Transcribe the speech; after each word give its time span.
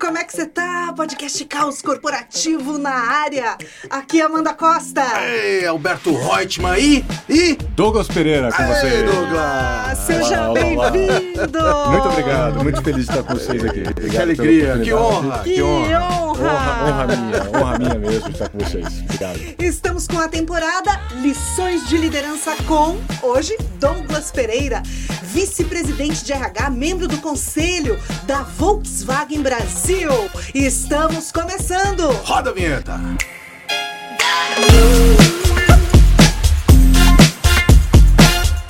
como 0.00 0.16
é 0.16 0.24
que 0.24 0.32
você 0.32 0.46
tá? 0.46 0.92
Podcast 0.96 1.44
Caos 1.44 1.82
Corporativo 1.82 2.78
na 2.78 2.90
área. 2.90 3.56
Aqui 3.90 4.20
é 4.20 4.24
Amanda 4.24 4.54
Costa. 4.54 5.02
Ei, 5.22 5.66
Alberto 5.66 6.16
Reutemann 6.16 6.72
aí 6.72 7.04
e 7.28 7.54
Douglas 7.76 8.08
Pereira 8.08 8.50
com 8.50 8.62
você. 8.66 8.86
Ei, 8.86 9.02
Douglas. 9.04 9.98
Seja 9.98 10.52
bem-vindo. 10.52 11.58
Muito 11.90 12.08
obrigado, 12.08 12.62
muito 12.62 12.82
feliz 12.82 13.04
de 13.06 13.10
estar 13.12 13.22
com 13.22 13.34
vocês 13.34 13.62
aqui. 13.62 13.80
Obrigado 13.80 14.10
Que 14.10 14.16
alegria, 14.16 14.78
que 14.82 14.94
honra, 14.94 15.38
Que 15.40 15.54
que 15.54 15.62
honra. 15.62 15.98
honra. 16.00 16.19
Honra, 16.40 16.88
honra 16.88 17.16
minha, 17.16 17.50
honra 17.50 17.78
minha 17.78 17.94
mesmo 17.94 18.30
estar 18.30 18.48
com 18.48 18.58
vocês. 18.58 18.86
Obrigado. 19.00 19.38
Estamos 19.58 20.06
com 20.06 20.18
a 20.18 20.26
temporada 20.26 20.98
Lições 21.20 21.86
de 21.86 21.98
Liderança 21.98 22.56
com, 22.66 22.98
hoje, 23.22 23.56
Douglas 23.78 24.30
Pereira, 24.30 24.82
vice-presidente 25.22 26.24
de 26.24 26.32
RH, 26.32 26.70
membro 26.70 27.06
do 27.06 27.18
conselho 27.18 28.00
da 28.24 28.42
Volkswagen 28.42 29.42
Brasil. 29.42 30.10
E 30.54 30.64
estamos 30.64 31.30
começando. 31.30 32.10
Roda 32.24 32.50
a 32.50 32.52
vinheta. 32.54 32.98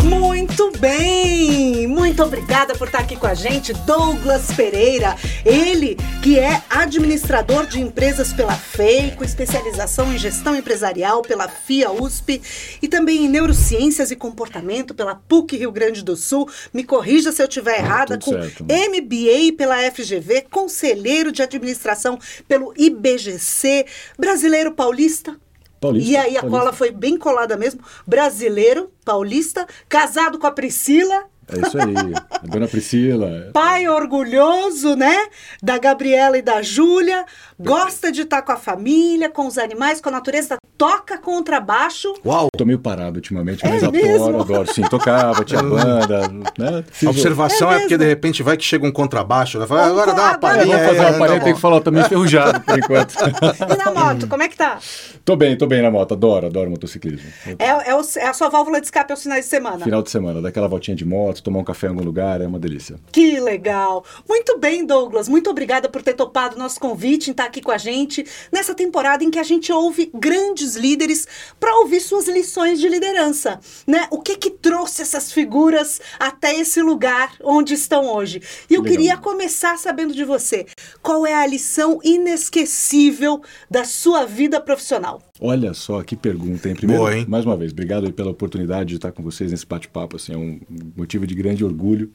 Muito 0.02 0.73
bem! 0.78 1.59
Muito 1.90 2.22
obrigada 2.22 2.72
por 2.76 2.86
estar 2.86 3.00
aqui 3.00 3.16
com 3.16 3.26
a 3.26 3.34
gente, 3.34 3.72
Douglas 3.72 4.52
Pereira. 4.52 5.16
Ele 5.44 5.96
que 6.22 6.38
é 6.38 6.62
administrador 6.70 7.66
de 7.66 7.80
empresas 7.80 8.32
pela 8.32 8.52
FEI, 8.54 9.16
com 9.16 9.24
especialização 9.24 10.14
em 10.14 10.16
gestão 10.16 10.54
empresarial 10.54 11.20
pela 11.20 11.48
FIA 11.48 11.90
USP 11.90 12.40
e 12.80 12.86
também 12.86 13.24
em 13.24 13.28
neurociências 13.28 14.12
e 14.12 14.16
comportamento 14.16 14.95
pela 14.95 15.16
PUC 15.16 15.56
Rio 15.56 15.72
Grande 15.72 16.04
do 16.04 16.14
Sul. 16.14 16.48
Me 16.72 16.84
corrija 16.84 17.32
se 17.32 17.42
eu 17.42 17.48
estiver 17.48 17.80
errada, 17.80 18.16
com 18.18 18.30
certo. 18.30 18.62
MBA 18.64 19.56
pela 19.59 19.76
FGV, 19.90 20.42
conselheiro 20.48 21.32
de 21.32 21.42
administração 21.42 22.20
pelo 22.46 22.72
IBGC, 22.76 23.84
brasileiro 24.16 24.70
paulista. 24.70 25.37
Paulista, 25.80 26.09
E 26.09 26.16
aí 26.16 26.37
a 26.37 26.43
paulista. 26.43 26.48
cola 26.50 26.72
foi 26.72 26.93
bem 26.93 27.16
colada 27.16 27.56
mesmo. 27.56 27.80
Brasileiro, 28.06 28.93
paulista, 29.04 29.66
casado 29.88 30.38
com 30.38 30.46
a 30.46 30.52
Priscila, 30.52 31.24
É 31.52 31.66
isso 31.66 31.79
aí. 31.79 32.15
A 32.30 32.46
dona 32.46 32.68
Priscila. 32.68 33.51
pai 33.52 33.88
orgulhoso, 33.88 34.95
né? 34.96 35.26
Da 35.62 35.79
Gabriela 35.79 36.38
e 36.38 36.43
da 36.43 36.62
Júlia, 36.62 37.24
gosta 37.60 38.10
de 38.10 38.22
estar 38.22 38.42
com 38.42 38.52
a 38.52 38.56
família, 38.56 39.28
com 39.28 39.46
os 39.46 39.58
animais, 39.58 40.00
com 40.00 40.08
a 40.08 40.12
natureza, 40.12 40.56
toca 40.78 41.18
contrabaixo. 41.18 42.12
Uau. 42.24 42.48
Tô 42.56 42.64
meio 42.64 42.78
parado 42.78 43.16
ultimamente, 43.16 43.64
É 43.64 43.68
mas 43.70 43.82
mesmo? 43.90 44.26
adoro, 44.26 44.40
adoro. 44.42 44.74
Sim, 44.74 44.82
tocava, 44.82 45.44
tinha 45.44 45.62
banda, 45.64 46.28
né? 46.58 46.84
A 47.06 47.10
observação 47.10 47.70
É 47.72 47.76
é, 47.76 47.80
porque 47.80 47.96
de 47.98 48.04
repente 48.06 48.42
vai 48.42 48.56
que 48.56 48.64
chega 48.64 48.86
um 48.86 48.92
contrabaixo, 48.92 49.58
né? 49.58 49.66
Fala, 49.66 49.86
agora 49.86 50.12
dá 50.12 50.22
uma 50.22 50.30
agora- 50.32 50.36
É, 50.36 50.38
palhinha. 50.58 50.76
vamos 50.76 50.88
fazer 50.88 50.98
é, 51.00 51.16
uma 51.16 51.26
tá 51.28 51.40
tem 51.44 51.54
que 51.54 51.60
falar 51.60 51.80
também 51.80 52.02
enferrujado 52.02 52.60
por 52.60 52.78
enquanto. 52.78 53.14
E 53.14 53.76
na 53.76 53.90
moto, 53.92 54.26
como 54.28 54.42
é 54.42 54.48
que 54.48 54.56
tá? 54.56 54.78
tô 55.24 55.36
bem, 55.36 55.56
tô 55.56 55.66
bem 55.66 55.80
na 55.82 55.90
moto, 55.90 56.14
adoro, 56.14 56.46
adoro 56.46 56.70
motociclismo. 56.70 57.28
É, 57.58 57.90
é 57.90 57.94
o- 57.94 58.00
é 58.16 58.26
a 58.26 58.32
sua 58.32 58.48
válvula 58.48 58.80
de 58.80 58.86
escape 58.86 59.12
aos 59.12 59.22
finais 59.22 59.44
de 59.44 59.50
semana. 59.50 59.84
Final 59.84 60.02
de 60.02 60.10
semana, 60.10 60.40
daquela 60.42 60.66
voltinha 60.68 60.96
de 60.96 61.04
moto, 61.04 61.42
tomar 61.42 61.60
um 61.60 61.64
café 61.64 61.86
em 61.86 61.90
algum 61.90 62.02
lugar, 62.04 62.40
é 62.40 62.46
uma 62.46 62.58
delícia. 62.58 62.96
Que 63.12 63.38
legal! 63.40 64.04
Muito 64.28 64.58
bem, 64.58 64.84
Douglas. 64.84 65.28
Muito 65.28 65.48
obrigada 65.50 65.88
por 65.88 66.03
ter 66.03 66.14
topado 66.14 66.56
o 66.56 66.58
nosso 66.58 66.78
convite 66.81 67.28
em 67.28 67.31
estar 67.32 67.50
aqui 67.50 67.60
com 67.60 67.70
a 67.70 67.78
gente 67.78 68.25
nessa 68.53 68.75
temporada 68.75 69.22
em 69.25 69.31
que 69.31 69.38
a 69.38 69.43
gente 69.43 69.70
ouve 69.72 70.10
grandes 70.15 70.76
líderes 70.76 71.26
para 71.59 71.76
ouvir 71.81 72.00
suas 72.00 72.26
lições 72.28 72.81
de 72.81 72.88
liderança, 72.88 73.60
né? 73.87 74.06
O 74.10 74.20
que 74.20 74.37
que 74.37 74.50
trouxe 74.50 75.03
essas 75.03 75.32
figuras 75.32 76.00
até 76.19 76.54
esse 76.54 76.81
lugar 76.81 77.34
onde 77.43 77.75
estão 77.75 78.06
hoje? 78.06 78.41
E 78.71 78.75
eu 78.75 78.82
Legal. 78.82 78.97
queria 78.97 79.16
começar 79.16 79.76
sabendo 79.76 80.15
de 80.15 80.25
você. 80.25 80.65
Qual 81.03 81.26
é 81.26 81.34
a 81.34 81.47
lição 81.47 81.98
inesquecível 82.04 83.43
da 83.71 83.84
sua 83.84 84.25
vida 84.25 84.60
profissional? 84.60 85.21
Olha 85.41 85.75
só 85.75 86.03
que 86.03 86.15
pergunta, 86.16 86.69
hein? 86.69 86.75
Primeiro, 86.75 87.03
Boa, 87.03 87.16
hein? 87.16 87.26
mais 87.28 87.44
uma 87.44 87.56
vez, 87.56 87.72
obrigado 87.72 88.06
aí 88.06 88.12
pela 88.12 88.31
oportunidade 88.31 88.91
de 88.91 88.97
estar 88.97 89.12
com 89.12 89.22
vocês 89.22 89.50
nesse 89.50 89.67
bate-papo. 89.67 90.17
Assim, 90.17 90.32
é 90.32 90.37
um 90.37 90.61
motivo 90.97 91.27
de 91.27 91.34
grande 91.34 91.65
orgulho 91.65 92.12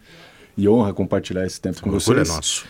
e 0.58 0.68
honra 0.70 0.94
compartilhar 0.94 1.46
esse 1.46 1.60
tempo 1.60 1.82
com 1.82 1.90
O 1.90 1.94
orgulho 1.96 2.18
vocês. 2.26 2.30
é 2.30 2.34
nosso. 2.36 2.66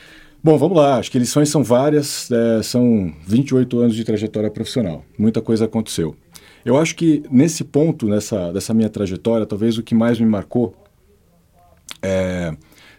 Bom, 0.46 0.60
vamos 0.60 0.78
lá. 0.78 0.98
Acho 0.98 1.10
que 1.10 1.18
lições 1.18 1.50
são 1.50 1.64
várias. 1.64 2.30
é, 2.30 2.62
são 2.62 3.12
28 3.26 3.80
anos 3.80 3.96
de 3.96 4.04
trajetória 4.04 4.52
profissional. 4.52 5.04
Muita 5.18 5.42
coisa 5.42 5.66
aconteceu. 5.66 6.16
Eu 6.64 6.78
acho 6.78 6.96
que 6.96 7.24
nesse 7.32 7.64
ponto, 7.64 8.06
nessa 8.06 8.54
dessa 8.54 8.72
minha 8.72 8.88
trajetória, 8.88 9.48
talvez 9.48 9.80
o 9.80 9.82
que 9.82 9.96
mais 9.96 10.20
me 10.20 10.26
marcou 10.28 10.76
é 12.00 12.56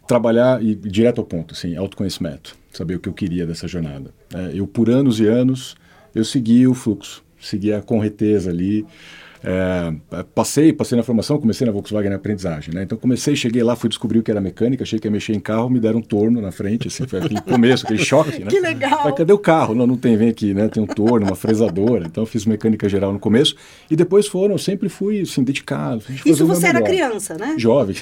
trabalhar 0.09 0.61
e 0.61 0.75
direto 0.75 1.21
ao 1.21 1.25
ponto, 1.25 1.55
assim, 1.55 1.77
autoconhecimento, 1.77 2.57
saber 2.73 2.97
o 2.97 2.99
que 2.99 3.09
eu 3.09 3.13
queria 3.13 3.47
dessa 3.47 3.69
jornada. 3.69 4.13
É, 4.35 4.51
eu 4.53 4.67
por 4.67 4.91
anos 4.91 5.21
e 5.21 5.29
anos 5.29 5.77
eu 6.17 6.25
segui 6.25 6.67
o 6.67 6.75
fluxo, 6.75 7.23
segui 7.41 7.73
a 7.73 7.81
correteza 7.81 8.51
ali. 8.51 8.85
É, 9.49 10.25
passei, 10.35 10.73
passei 10.73 10.99
na 10.99 11.05
formação, 11.05 11.39
comecei 11.39 11.65
na 11.65 11.73
Volkswagen 11.73 12.11
na 12.11 12.17
aprendizagem, 12.17 12.75
né? 12.75 12.83
Então 12.83 12.99
comecei, 12.99 13.37
cheguei 13.37 13.63
lá, 13.63 13.77
fui 13.77 13.89
descobrir 13.89 14.19
o 14.19 14.23
que 14.25 14.29
era 14.29 14.41
mecânica, 14.41 14.83
achei 14.83 14.99
que 14.99 15.07
ia 15.07 15.11
mexer 15.11 15.35
em 15.35 15.39
carro, 15.39 15.71
me 15.71 15.79
deram 15.79 16.01
um 16.01 16.03
torno 16.03 16.41
na 16.41 16.51
frente, 16.51 16.89
assim, 16.89 17.07
foi 17.07 17.21
aquele 17.21 17.41
começo, 17.41 17.85
aquele 17.85 18.03
choque, 18.03 18.41
né? 18.43 18.51
Que 18.51 18.59
legal! 18.59 19.03
Mas 19.05 19.15
cadê 19.15 19.33
o 19.33 19.39
carro? 19.39 19.73
Não, 19.73 19.87
não 19.87 19.97
tem, 19.97 20.17
vem 20.17 20.31
aqui, 20.31 20.53
né? 20.53 20.67
Tem 20.67 20.83
um 20.83 20.87
torno, 20.87 21.29
uma 21.29 21.37
fresadora. 21.37 22.07
Então 22.07 22.27
fiz 22.27 22.45
mecânica 22.45 22.89
geral 22.89 23.13
no 23.13 23.21
começo 23.21 23.55
e 23.89 23.95
depois 23.95 24.27
foram, 24.27 24.55
eu 24.55 24.59
sempre 24.59 24.89
fui 24.89 25.21
assim 25.21 25.45
dedicado. 25.45 26.03
Isso 26.25 26.45
você 26.45 26.67
era 26.67 26.81
melhor. 26.81 26.89
criança, 26.89 27.35
né? 27.39 27.55
Jovem. 27.57 27.95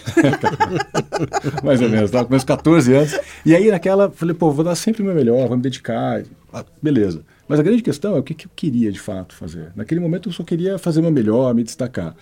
Mais 1.62 1.82
ou 1.82 1.90
menos, 1.90 2.10
tava 2.10 2.24
com 2.24 2.30
meus 2.30 2.44
14 2.44 2.90
anos. 2.90 3.20
E 3.44 3.54
aí 3.54 3.70
naquela, 3.70 4.10
falei, 4.10 4.34
pô, 4.34 4.50
vou 4.50 4.64
dar 4.64 4.74
sempre 4.74 5.02
o 5.02 5.04
meu 5.04 5.14
melhor, 5.14 5.46
vou 5.46 5.58
me 5.58 5.62
dedicar. 5.62 6.22
Ah, 6.50 6.64
beleza. 6.80 7.22
Mas 7.48 7.60
a 7.60 7.62
grande 7.62 7.82
questão 7.82 8.16
é 8.16 8.18
o 8.18 8.22
que, 8.22 8.34
que 8.34 8.46
eu 8.46 8.50
queria 8.54 8.90
de 8.90 8.98
fato 9.00 9.34
fazer. 9.34 9.72
Naquele 9.76 10.00
momento 10.00 10.28
eu 10.28 10.32
só 10.32 10.42
queria 10.42 10.78
fazer 10.78 11.00
meu 11.02 11.10
melhor, 11.10 11.54
me 11.54 11.62
destacar. 11.62 12.16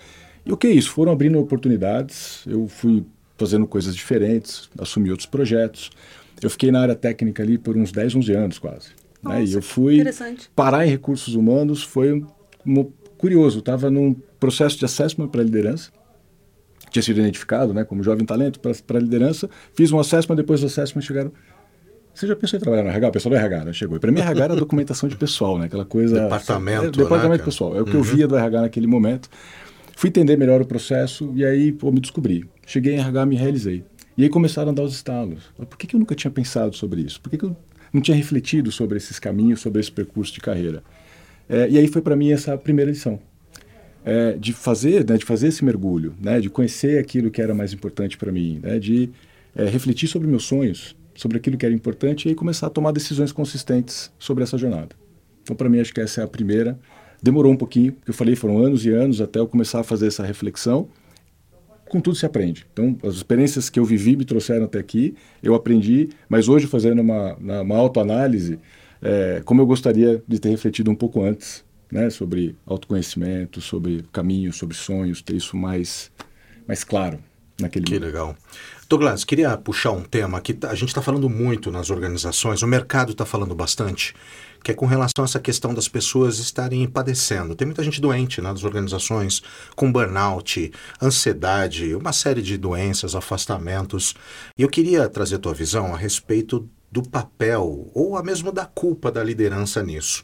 E 0.45 0.51
o 0.51 0.57
que 0.57 0.67
é 0.67 0.71
isso? 0.71 0.89
Foram 0.91 1.11
abrindo 1.13 1.39
oportunidades, 1.39 2.43
eu 2.45 2.67
fui 2.67 3.05
fazendo 3.37 3.65
coisas 3.65 3.95
diferentes, 3.95 4.69
assumi 4.77 5.09
outros 5.09 5.25
projetos. 5.27 5.89
Eu 6.41 6.49
fiquei 6.49 6.71
na 6.71 6.81
área 6.81 6.95
técnica 6.95 7.41
ali 7.41 7.57
por 7.57 7.77
uns 7.77 7.91
10, 7.91 8.15
11 8.15 8.33
anos 8.33 8.59
quase. 8.59 8.89
né? 9.23 9.39
Nossa, 9.39 9.41
E 9.41 9.53
eu 9.53 9.61
fui 9.61 9.97
parar 10.55 10.85
em 10.85 10.89
recursos 10.89 11.33
humanos, 11.35 11.81
foi 11.83 12.23
um- 12.65 12.91
curioso. 13.17 13.59
Estava 13.59 13.89
num 13.89 14.13
processo 14.37 14.77
de 14.77 14.83
assessment 14.85 15.29
para 15.29 15.41
liderança 15.43 15.89
tinha 16.91 17.01
sido 17.01 17.19
identificado 17.21 17.73
né, 17.73 17.83
como 17.83 18.03
jovem 18.03 18.23
talento 18.23 18.59
para 18.59 18.71
a 18.71 19.01
liderança. 19.01 19.49
Fiz 19.73 19.91
um 19.91 19.99
assessment, 19.99 20.35
depois 20.35 20.61
do 20.61 20.67
assessment 20.67 21.01
chegaram. 21.01 21.31
Você 22.13 22.27
já 22.27 22.35
pensou 22.35 22.57
em 22.57 22.61
trabalhar 22.61 22.83
no 22.83 22.89
RH? 22.89 23.07
O 23.07 23.11
pessoal 23.11 23.31
do 23.31 23.37
RH, 23.37 23.65
né? 23.65 23.73
Chegou. 23.73 23.97
E 23.97 23.99
para 23.99 24.11
mim, 24.11 24.19
RH 24.19 24.43
era 24.43 24.55
documentação 24.55 25.09
de 25.09 25.15
pessoal, 25.15 25.57
né? 25.57 25.65
Aquela 25.65 25.85
coisa. 25.85 26.21
Departamento, 26.21 26.85
É, 26.85 27.03
departamento 27.03 27.39
né, 27.39 27.45
pessoal. 27.45 27.75
É 27.75 27.81
o 27.81 27.85
que 27.85 27.95
eu 27.95 28.03
via 28.03 28.27
do 28.27 28.35
RH 28.35 28.61
naquele 28.61 28.87
momento. 28.87 29.29
Fui 29.95 30.09
entender 30.09 30.37
melhor 30.37 30.61
o 30.61 30.65
processo 30.65 31.31
e 31.35 31.43
aí, 31.45 31.71
pô, 31.71 31.91
me 31.91 31.99
descobri. 31.99 32.45
Cheguei 32.65 32.95
em 32.95 32.99
RH, 32.99 33.25
me 33.25 33.35
realizei. 33.35 33.83
E 34.17 34.23
aí 34.23 34.29
começaram 34.29 34.71
a 34.71 34.73
dar 34.73 34.83
os 34.83 34.93
estalos. 34.93 35.39
Por 35.57 35.77
que, 35.77 35.87
que 35.87 35.95
eu 35.95 35.99
nunca 35.99 36.13
tinha 36.13 36.29
pensado 36.29 36.75
sobre 36.75 37.01
isso? 37.01 37.19
Por 37.19 37.29
que, 37.29 37.37
que 37.37 37.45
eu 37.45 37.55
não 37.91 38.01
tinha 38.01 38.15
refletido 38.15 38.71
sobre 38.71 38.97
esses 38.97 39.17
caminhos, 39.17 39.61
sobre 39.61 39.79
esse 39.79 39.91
percurso 39.91 40.33
de 40.33 40.39
carreira? 40.39 40.83
É, 41.49 41.69
e 41.69 41.77
aí 41.77 41.87
foi 41.87 42.01
para 42.01 42.15
mim 42.15 42.31
essa 42.31 42.57
primeira 42.57 42.91
lição 42.91 43.19
é, 44.05 44.33
de 44.33 44.53
fazer, 44.53 45.07
né, 45.07 45.17
de 45.17 45.25
fazer 45.25 45.47
esse 45.47 45.63
mergulho, 45.63 46.13
né, 46.21 46.39
de 46.39 46.49
conhecer 46.49 46.99
aquilo 46.99 47.31
que 47.31 47.41
era 47.41 47.53
mais 47.53 47.73
importante 47.73 48.17
para 48.17 48.31
mim, 48.31 48.59
né, 48.61 48.79
de 48.79 49.09
é, 49.55 49.65
refletir 49.65 50.07
sobre 50.07 50.27
meus 50.27 50.43
sonhos, 50.43 50.95
sobre 51.15 51.37
aquilo 51.37 51.57
que 51.57 51.65
era 51.65 51.73
importante 51.73 52.25
e 52.25 52.29
aí 52.29 52.35
começar 52.35 52.67
a 52.67 52.69
tomar 52.69 52.91
decisões 52.91 53.31
consistentes 53.31 54.11
sobre 54.17 54.43
essa 54.43 54.57
jornada. 54.57 54.95
Então, 55.41 55.55
para 55.55 55.69
mim, 55.69 55.79
acho 55.79 55.93
que 55.93 56.01
essa 56.01 56.21
é 56.21 56.23
a 56.23 56.27
primeira. 56.27 56.79
Demorou 57.21 57.51
um 57.51 57.57
pouquinho, 57.57 57.93
porque 57.93 58.09
eu 58.09 58.13
falei, 58.13 58.35
foram 58.35 58.57
anos 58.57 58.85
e 58.85 58.89
anos 58.89 59.21
até 59.21 59.39
eu 59.39 59.47
começar 59.47 59.79
a 59.79 59.83
fazer 59.83 60.07
essa 60.07 60.23
reflexão. 60.23 60.87
Com 61.89 62.01
tudo 62.01 62.15
se 62.15 62.25
aprende. 62.25 62.65
Então, 62.73 62.97
as 63.03 63.15
experiências 63.15 63.69
que 63.69 63.79
eu 63.79 63.85
vivi 63.85 64.15
me 64.15 64.25
trouxeram 64.25 64.65
até 64.65 64.79
aqui, 64.79 65.15
eu 65.43 65.53
aprendi, 65.53 66.09
mas 66.27 66.47
hoje, 66.47 66.65
fazendo 66.65 67.01
uma, 67.01 67.35
uma 67.35 67.77
autoanálise, 67.77 68.57
é, 69.01 69.41
como 69.45 69.61
eu 69.61 69.65
gostaria 69.65 70.23
de 70.27 70.39
ter 70.39 70.49
refletido 70.49 70.89
um 70.89 70.95
pouco 70.95 71.21
antes, 71.23 71.63
né, 71.91 72.09
sobre 72.09 72.55
autoconhecimento, 72.65 73.61
sobre 73.61 74.03
caminhos, 74.11 74.57
sobre 74.57 74.75
sonhos, 74.75 75.21
ter 75.21 75.35
isso 75.35 75.55
mais, 75.55 76.11
mais 76.67 76.83
claro 76.83 77.19
naquele 77.61 77.85
Que 77.85 77.93
momento. 77.93 78.05
legal. 78.05 78.37
Douglas, 78.93 79.23
queria 79.23 79.57
puxar 79.57 79.89
um 79.89 80.03
tema 80.03 80.39
que 80.39 80.53
tá- 80.53 80.69
a 80.69 80.75
gente 80.75 80.89
está 80.89 81.01
falando 81.01 81.27
muito 81.27 81.71
nas 81.71 81.89
organizações, 81.89 82.61
o 82.61 82.67
mercado 82.67 83.11
está 83.11 83.25
falando 83.25 83.55
bastante, 83.55 84.13
que 84.63 84.69
é 84.69 84.75
com 84.75 84.85
relação 84.85 85.23
a 85.23 85.25
essa 85.25 85.39
questão 85.39 85.73
das 85.73 85.87
pessoas 85.87 86.37
estarem 86.37 86.87
padecendo. 86.87 87.55
Tem 87.55 87.65
muita 87.65 87.81
gente 87.81 87.99
doente 87.99 88.39
né, 88.39 88.51
nas 88.51 88.63
organizações, 88.63 89.41
com 89.75 89.91
burnout, 89.91 90.71
ansiedade, 91.01 91.95
uma 91.95 92.13
série 92.13 92.43
de 92.43 92.55
doenças, 92.55 93.15
afastamentos. 93.15 94.13
E 94.55 94.61
eu 94.61 94.69
queria 94.69 95.09
trazer 95.09 95.37
a 95.37 95.39
tua 95.39 95.55
visão 95.55 95.91
a 95.91 95.97
respeito 95.97 96.69
do 96.91 97.01
papel, 97.01 97.89
ou 97.95 98.15
a 98.15 98.21
mesmo 98.21 98.51
da 98.51 98.67
culpa 98.67 99.11
da 99.11 99.23
liderança 99.23 99.81
nisso. 99.81 100.23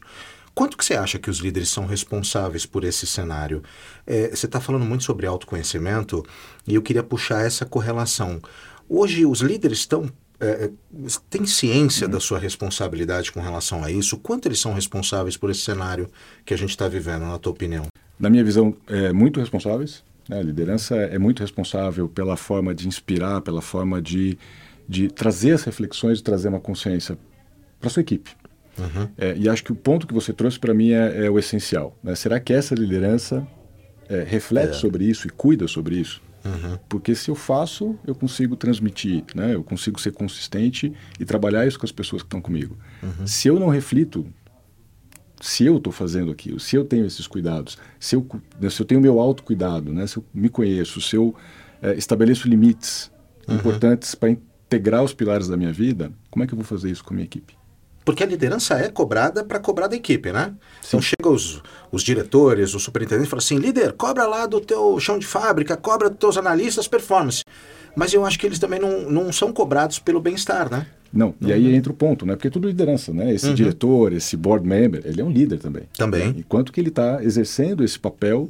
Quanto 0.53 0.77
que 0.77 0.83
você 0.83 0.95
acha 0.95 1.19
que 1.19 1.29
os 1.29 1.37
líderes 1.37 1.69
são 1.69 1.85
responsáveis 1.85 2.65
por 2.65 2.83
esse 2.83 3.05
cenário? 3.07 3.63
É, 4.05 4.29
você 4.29 4.45
está 4.45 4.59
falando 4.59 4.85
muito 4.85 5.03
sobre 5.03 5.25
autoconhecimento 5.25 6.25
e 6.67 6.75
eu 6.75 6.81
queria 6.81 7.03
puxar 7.03 7.45
essa 7.45 7.65
correlação. 7.65 8.41
Hoje 8.87 9.25
os 9.25 9.41
líderes 9.41 9.79
estão 9.79 10.11
é, 10.39 10.71
tem 11.29 11.45
ciência 11.45 12.07
da 12.07 12.19
sua 12.19 12.39
responsabilidade 12.39 13.31
com 13.31 13.41
relação 13.41 13.83
a 13.83 13.91
isso? 13.91 14.17
Quanto 14.17 14.47
eles 14.47 14.59
são 14.59 14.73
responsáveis 14.73 15.35
por 15.35 15.49
esse 15.49 15.61
cenário 15.61 16.09
que 16.45 16.53
a 16.53 16.57
gente 16.57 16.69
está 16.69 16.87
vivendo, 16.87 17.25
na 17.25 17.37
tua 17.37 17.51
opinião? 17.51 17.87
Na 18.17 18.29
minha 18.29 18.43
visão, 18.43 18.75
é, 18.87 19.11
muito 19.11 19.39
responsáveis. 19.39 20.03
Né? 20.29 20.39
A 20.39 20.43
liderança 20.43 20.95
é 20.95 21.19
muito 21.19 21.41
responsável 21.41 22.07
pela 22.07 22.37
forma 22.37 22.73
de 22.73 22.87
inspirar, 22.87 23.41
pela 23.41 23.61
forma 23.61 24.01
de, 24.01 24.37
de 24.87 25.09
trazer 25.09 25.51
as 25.51 25.63
reflexões, 25.63 26.19
de 26.19 26.23
trazer 26.23 26.47
uma 26.47 26.59
consciência 26.59 27.17
para 27.79 27.89
sua 27.89 28.01
equipe. 28.01 28.31
Uhum. 28.79 29.07
É, 29.17 29.35
e 29.37 29.49
acho 29.49 29.63
que 29.63 29.71
o 29.71 29.75
ponto 29.75 30.07
que 30.07 30.13
você 30.13 30.33
trouxe 30.33 30.59
para 30.59 30.73
mim 30.73 30.91
é, 30.91 31.25
é, 31.25 31.29
o 31.29 31.37
essencial. 31.37 31.97
Né? 32.03 32.15
Será 32.15 32.39
que 32.39 32.53
essa 32.53 32.75
liderança 32.75 33.47
é, 34.07 34.23
reflete 34.23 34.71
é. 34.71 34.73
sobre 34.73 35.05
isso 35.05 35.27
e 35.27 35.29
cuida 35.29 35.67
sobre 35.67 35.95
isso? 35.95 36.21
Uhum. 36.43 36.77
Porque 36.87 37.13
se 37.15 37.29
eu 37.29 37.35
faço, 37.35 37.97
eu 38.07 38.15
consigo 38.15 38.55
transmitir, 38.55 39.23
né? 39.35 39.53
eu 39.53 39.63
consigo 39.63 39.99
ser 39.99 40.11
consistente 40.11 40.93
e 41.19 41.25
trabalhar 41.25 41.67
isso 41.67 41.77
com 41.77 41.85
as 41.85 41.91
pessoas 41.91 42.21
que 42.21 42.27
estão 42.27 42.41
comigo. 42.41 42.77
Uhum. 43.03 43.27
Se 43.27 43.47
eu 43.47 43.59
não 43.59 43.67
reflito, 43.67 44.25
se 45.41 45.65
eu 45.65 45.77
estou 45.77 45.91
fazendo 45.91 46.31
aquilo, 46.31 46.59
se 46.59 46.75
eu 46.75 46.83
tenho 46.85 47.05
esses 47.05 47.27
cuidados, 47.27 47.77
se 47.99 48.15
eu, 48.15 48.25
né, 48.59 48.69
se 48.69 48.81
eu 48.81 48.85
tenho 48.85 49.01
meu 49.01 49.19
autocuidado, 49.19 49.93
né? 49.93 50.05
se 50.07 50.17
eu 50.17 50.25
me 50.33 50.49
conheço, 50.49 51.01
se 51.01 51.15
eu 51.15 51.35
é, 51.81 51.93
estabeleço 51.95 52.47
limites 52.47 53.11
uhum. 53.47 53.55
importantes 53.55 54.15
para 54.15 54.29
integrar 54.29 55.03
os 55.03 55.13
pilares 55.13 55.47
da 55.47 55.57
minha 55.57 55.71
vida, 55.71 56.11
como 56.29 56.43
é 56.43 56.47
que 56.47 56.53
eu 56.53 56.57
vou 56.57 56.65
fazer 56.65 56.91
isso 56.91 57.03
com 57.03 57.13
a 57.13 57.15
minha 57.15 57.25
equipe? 57.25 57.58
Porque 58.09 58.23
a 58.23 58.25
liderança 58.25 58.73
é 58.73 58.89
cobrada 58.89 59.43
para 59.43 59.59
cobrar 59.59 59.85
da 59.85 59.95
equipe, 59.95 60.31
né? 60.31 60.51
Sim. 60.81 60.97
Então 60.97 60.99
chega 60.99 61.29
os, 61.29 61.61
os 61.91 62.01
diretores, 62.01 62.73
o 62.73 62.79
superintendente 62.79 63.27
e 63.27 63.29
fala 63.29 63.39
assim, 63.39 63.57
líder, 63.57 63.93
cobra 63.93 64.25
lá 64.25 64.47
do 64.47 64.59
teu 64.59 64.99
chão 64.99 65.19
de 65.19 65.27
fábrica, 65.27 65.77
cobra 65.77 66.09
dos 66.09 66.17
teus 66.17 66.35
analistas 66.35 66.87
performance. 66.87 67.43
Mas 67.95 68.11
eu 68.11 68.25
acho 68.25 68.39
que 68.39 68.47
eles 68.47 68.57
também 68.57 68.79
não, 68.79 69.11
não 69.11 69.31
são 69.31 69.53
cobrados 69.53 69.99
pelo 69.99 70.19
bem-estar, 70.19 70.71
né? 70.71 70.87
Não, 71.13 71.35
e 71.39 71.53
aí 71.53 71.67
uhum. 71.67 71.75
entra 71.75 71.91
o 71.91 71.95
ponto, 71.95 72.25
né? 72.25 72.35
Porque 72.35 72.47
é 72.47 72.51
tudo 72.51 72.67
liderança, 72.67 73.13
né? 73.13 73.31
Esse 73.31 73.49
uhum. 73.49 73.53
diretor, 73.53 74.11
esse 74.11 74.35
board 74.35 74.67
member, 74.67 75.03
ele 75.05 75.21
é 75.21 75.23
um 75.23 75.29
líder 75.29 75.59
também. 75.59 75.83
Também. 75.95 76.29
Né? 76.29 76.35
Enquanto 76.39 76.73
que 76.73 76.81
ele 76.81 76.89
está 76.89 77.23
exercendo 77.23 77.83
esse 77.83 77.99
papel 77.99 78.49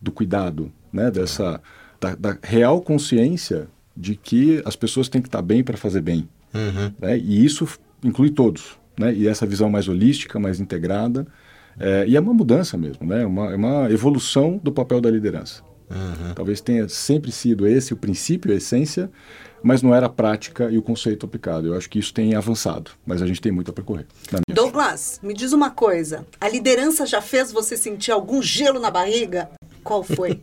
do 0.00 0.12
cuidado, 0.12 0.70
né? 0.92 1.10
Dessa, 1.10 1.60
da, 2.00 2.14
da, 2.14 2.38
real 2.44 2.80
consciência 2.80 3.66
de 3.96 4.14
que 4.14 4.62
as 4.64 4.76
pessoas 4.76 5.08
têm 5.08 5.20
que 5.20 5.26
estar 5.26 5.38
tá 5.38 5.42
bem 5.42 5.64
para 5.64 5.76
fazer 5.76 6.00
bem. 6.00 6.28
Uhum. 6.54 6.92
Né? 7.00 7.18
E 7.18 7.44
isso 7.44 7.66
inclui 8.04 8.30
todos 8.30 8.78
né? 9.00 9.12
e 9.14 9.26
essa 9.26 9.46
visão 9.46 9.70
mais 9.70 9.88
holística, 9.88 10.38
mais 10.38 10.60
integrada. 10.60 11.26
É, 11.78 12.04
e 12.06 12.16
é 12.16 12.20
uma 12.20 12.34
mudança 12.34 12.76
mesmo, 12.76 13.06
né? 13.06 13.24
uma, 13.24 13.52
é 13.52 13.56
uma 13.56 13.90
evolução 13.90 14.60
do 14.62 14.70
papel 14.70 15.00
da 15.00 15.10
liderança. 15.10 15.62
Uhum. 15.90 16.34
Talvez 16.34 16.60
tenha 16.60 16.88
sempre 16.88 17.32
sido 17.32 17.66
esse 17.66 17.92
o 17.92 17.96
princípio, 17.96 18.52
a 18.52 18.54
essência, 18.54 19.10
mas 19.62 19.82
não 19.82 19.94
era 19.94 20.06
a 20.06 20.08
prática 20.08 20.70
e 20.70 20.78
o 20.78 20.82
conceito 20.82 21.26
aplicado. 21.26 21.66
Eu 21.66 21.76
acho 21.76 21.90
que 21.90 21.98
isso 21.98 22.14
tem 22.14 22.34
avançado, 22.34 22.92
mas 23.04 23.20
a 23.20 23.26
gente 23.26 23.40
tem 23.40 23.50
muito 23.50 23.70
a 23.70 23.74
percorrer. 23.74 24.06
Douglas, 24.48 25.18
me 25.22 25.34
diz 25.34 25.52
uma 25.52 25.70
coisa: 25.70 26.24
a 26.40 26.48
liderança 26.48 27.04
já 27.06 27.20
fez 27.20 27.50
você 27.50 27.76
sentir 27.76 28.12
algum 28.12 28.40
gelo 28.40 28.78
na 28.78 28.90
barriga? 28.90 29.50
Qual 29.82 30.02
foi? 30.02 30.40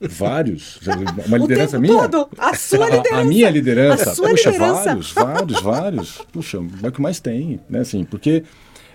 Vários. 0.00 0.80
Uma 1.26 1.38
liderança 1.38 1.78
minha? 1.78 2.08
Todo. 2.08 2.28
A 2.38 2.54
sua 2.54 2.86
liderança. 2.86 3.14
A, 3.16 3.20
a 3.20 3.24
minha 3.24 3.50
liderança. 3.50 4.10
A 4.10 4.14
sua 4.14 4.30
Puxa, 4.30 4.50
liderança. 4.50 4.84
vários, 4.84 5.12
vários, 5.12 5.62
vários. 5.62 6.18
Puxa, 6.32 6.58
é 6.82 6.88
o 6.88 6.92
que 6.92 7.00
mais 7.00 7.20
tem, 7.20 7.60
né? 7.68 7.80
Assim, 7.80 8.04
porque, 8.04 8.44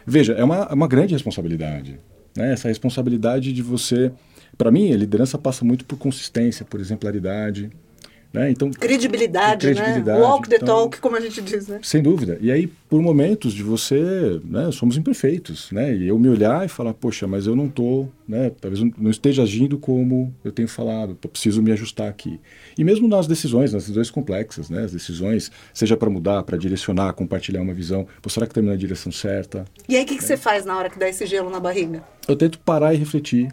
veja, 0.06 0.34
é 0.34 0.44
uma, 0.44 0.68
é 0.70 0.74
uma 0.74 0.88
grande 0.88 1.14
responsabilidade. 1.14 2.00
Né? 2.36 2.54
Essa 2.54 2.68
responsabilidade 2.68 3.52
de 3.54 3.62
você... 3.62 4.12
Para 4.58 4.72
mim, 4.72 4.94
a 4.94 4.98
liderança 4.98 5.38
passa 5.38 5.66
muito 5.66 5.84
por 5.84 5.98
consistência, 5.98 6.66
por 6.66 6.80
exemplaridade, 6.80 7.70
né? 8.36 8.52
Então, 8.52 8.70
credibilidade, 8.72 9.66
credibilidade, 9.66 10.20
né? 10.20 10.26
Walk 10.26 10.50
the 10.50 10.58
então, 10.58 10.68
talk, 10.68 11.00
como 11.00 11.16
a 11.16 11.20
gente 11.20 11.42
diz, 11.42 11.68
né? 11.68 11.80
Sem 11.82 12.02
dúvida. 12.02 12.38
E 12.42 12.52
aí, 12.52 12.68
por 12.90 13.02
momentos 13.02 13.54
de 13.54 13.64
você, 13.64 14.40
né, 14.44 14.72
somos 14.72 14.98
imperfeitos, 14.98 15.72
né? 15.72 15.96
E 15.96 16.08
eu 16.08 16.20
me 16.20 16.30
olhar 16.30 16.66
e 16.66 16.68
falar, 16.68 16.94
poxa, 16.94 17.28
mas 17.28 17.48
eu 17.48 17.56
não 17.56 17.68
estou, 17.68 18.12
né? 18.28 18.52
Talvez 18.60 18.84
não 18.98 19.10
esteja 19.10 19.44
agindo 19.44 19.78
como 19.78 20.34
eu 20.44 20.52
tenho 20.52 20.68
falado, 20.68 21.18
eu 21.24 21.30
preciso 21.30 21.62
me 21.62 21.72
ajustar 21.72 22.08
aqui. 22.10 22.40
E 22.78 22.84
mesmo 22.84 23.08
nas 23.08 23.28
decisões, 23.28 23.74
nas 23.74 23.84
decisões 23.84 24.12
complexas, 24.12 24.70
né? 24.70 24.84
As 24.84 24.92
decisões, 24.92 25.52
seja 25.74 25.96
para 25.96 26.10
mudar, 26.10 26.44
para 26.44 26.58
direcionar, 26.58 27.14
compartilhar 27.14 27.62
uma 27.62 27.74
visão, 27.74 28.06
pô, 28.22 28.30
será 28.30 28.46
que 28.46 28.52
está 28.52 28.62
na 28.62 28.76
direção 28.76 29.12
certa? 29.12 29.66
E 29.88 29.96
aí, 29.96 30.04
o 30.04 30.06
que, 30.06 30.18
que 30.18 30.24
é. 30.24 30.28
você 30.28 30.38
faz 30.38 30.66
na 30.66 30.78
hora 30.78 30.90
que 30.90 31.00
dá 31.00 31.08
esse 31.08 31.26
gelo 31.26 31.50
na 31.50 31.60
barriga? 31.60 32.04
Eu 32.28 32.36
tento 32.36 32.60
parar 32.60 32.94
e 32.94 32.98
refletir 32.98 33.50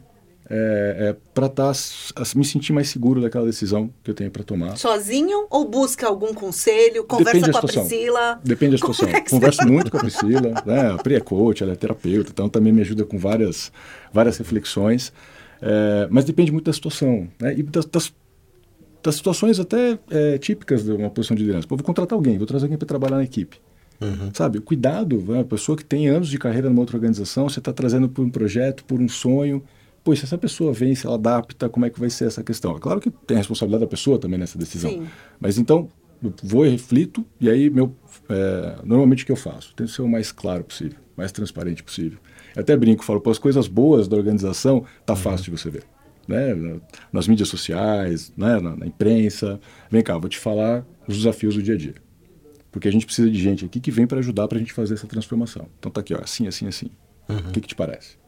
é, 0.54 1.08
é 1.08 1.16
para 1.32 1.48
tá, 1.48 1.72
me 2.36 2.44
sentir 2.44 2.74
mais 2.74 2.90
seguro 2.90 3.22
daquela 3.22 3.46
decisão 3.46 3.90
que 4.04 4.10
eu 4.10 4.14
tenho 4.14 4.30
para 4.30 4.44
tomar. 4.44 4.76
Sozinho 4.76 5.46
ou 5.48 5.66
busca 5.66 6.06
algum 6.06 6.34
conselho? 6.34 7.04
Conversa 7.04 7.32
Depende 7.32 7.52
com 7.52 7.58
a 7.58 7.62
Priscila? 7.62 8.40
Depende 8.44 8.70
da 8.72 8.76
situação. 8.76 9.08
É 9.08 9.20
Converso 9.22 9.66
muito 9.66 9.90
com 9.90 9.96
a 9.96 10.00
Priscila. 10.00 10.62
Né? 10.66 10.90
A 10.90 10.98
Pri 10.98 11.14
é 11.14 11.20
coach, 11.20 11.62
ela 11.62 11.72
é 11.72 11.76
terapeuta, 11.76 12.30
então 12.30 12.50
também 12.50 12.70
me 12.70 12.82
ajuda 12.82 13.02
com 13.06 13.18
várias, 13.18 13.72
várias 14.12 14.36
reflexões. 14.36 15.10
É, 15.62 16.06
mas 16.10 16.26
depende 16.26 16.52
muito 16.52 16.66
da 16.66 16.72
situação. 16.72 17.28
Né? 17.40 17.54
E 17.56 17.62
das, 17.62 17.86
das, 17.86 18.12
das 19.02 19.14
situações 19.14 19.58
até 19.58 19.98
é, 20.10 20.36
típicas 20.36 20.84
de 20.84 20.92
uma 20.92 21.08
posição 21.08 21.34
de 21.34 21.44
liderança. 21.44 21.66
Pô, 21.66 21.76
vou 21.76 21.84
contratar 21.84 22.14
alguém, 22.14 22.36
vou 22.36 22.46
trazer 22.46 22.66
alguém 22.66 22.76
para 22.76 22.86
trabalhar 22.86 23.16
na 23.16 23.24
equipe. 23.24 23.58
Uhum. 24.02 24.30
Sabe, 24.34 24.60
cuidado, 24.60 25.22
né? 25.28 25.40
a 25.40 25.44
pessoa 25.44 25.78
que 25.78 25.84
tem 25.84 26.08
anos 26.08 26.28
de 26.28 26.36
carreira 26.36 26.68
numa 26.68 26.80
outra 26.80 26.96
organização, 26.96 27.48
você 27.48 27.58
está 27.60 27.72
trazendo 27.72 28.06
por 28.08 28.22
um 28.22 28.30
projeto, 28.30 28.84
por 28.84 29.00
um 29.00 29.08
sonho, 29.08 29.62
Pois, 30.04 30.18
se 30.18 30.24
essa 30.24 30.36
pessoa 30.36 30.72
vem, 30.72 30.94
se 30.94 31.06
ela 31.06 31.14
adapta, 31.14 31.68
como 31.68 31.86
é 31.86 31.90
que 31.90 32.00
vai 32.00 32.10
ser 32.10 32.26
essa 32.26 32.42
questão? 32.42 32.76
É 32.76 32.80
claro 32.80 33.00
que 33.00 33.10
tem 33.10 33.36
a 33.36 33.38
responsabilidade 33.38 33.84
da 33.84 33.88
pessoa 33.88 34.18
também 34.18 34.38
nessa 34.38 34.58
decisão. 34.58 34.90
Sim. 34.90 35.06
Mas 35.38 35.58
então, 35.58 35.88
eu 36.22 36.32
vou 36.42 36.66
e 36.66 36.70
reflito, 36.70 37.24
e 37.40 37.48
aí, 37.48 37.70
meu, 37.70 37.94
é, 38.28 38.76
normalmente 38.84 39.22
o 39.22 39.26
que 39.26 39.32
eu 39.32 39.36
faço? 39.36 39.74
Tento 39.74 39.90
ser 39.90 40.02
o 40.02 40.08
mais 40.08 40.32
claro 40.32 40.64
possível, 40.64 40.98
mais 41.16 41.30
transparente 41.30 41.82
possível. 41.82 42.18
Eu 42.54 42.62
até 42.62 42.76
brinco, 42.76 43.04
falo, 43.04 43.20
pô, 43.20 43.30
as 43.30 43.38
coisas 43.38 43.68
boas 43.68 44.08
da 44.08 44.16
organização 44.16 44.84
tá 45.06 45.12
uhum. 45.12 45.18
fácil 45.18 45.44
de 45.44 45.50
você 45.50 45.70
ver. 45.70 45.84
Né? 46.26 46.80
Nas 47.12 47.26
mídias 47.28 47.48
sociais, 47.48 48.32
né? 48.36 48.60
na, 48.60 48.76
na 48.76 48.86
imprensa. 48.86 49.60
Vem 49.90 50.02
cá, 50.02 50.18
vou 50.18 50.28
te 50.28 50.38
falar 50.38 50.84
os 51.06 51.16
desafios 51.16 51.54
do 51.54 51.62
dia 51.62 51.74
a 51.74 51.78
dia. 51.78 51.94
Porque 52.70 52.88
a 52.88 52.90
gente 52.90 53.04
precisa 53.04 53.30
de 53.30 53.38
gente 53.38 53.64
aqui 53.64 53.80
que 53.80 53.90
vem 53.90 54.06
para 54.06 54.18
ajudar 54.18 54.48
para 54.48 54.56
a 54.56 54.60
gente 54.60 54.72
fazer 54.72 54.94
essa 54.94 55.06
transformação. 55.06 55.66
Então 55.78 55.90
tá 55.90 56.00
aqui, 56.00 56.14
ó, 56.14 56.20
assim, 56.22 56.46
assim, 56.46 56.66
assim. 56.66 56.90
Uhum. 57.28 57.36
O 57.36 57.52
que, 57.52 57.60
que 57.60 57.68
te 57.68 57.74
parece? 57.74 58.21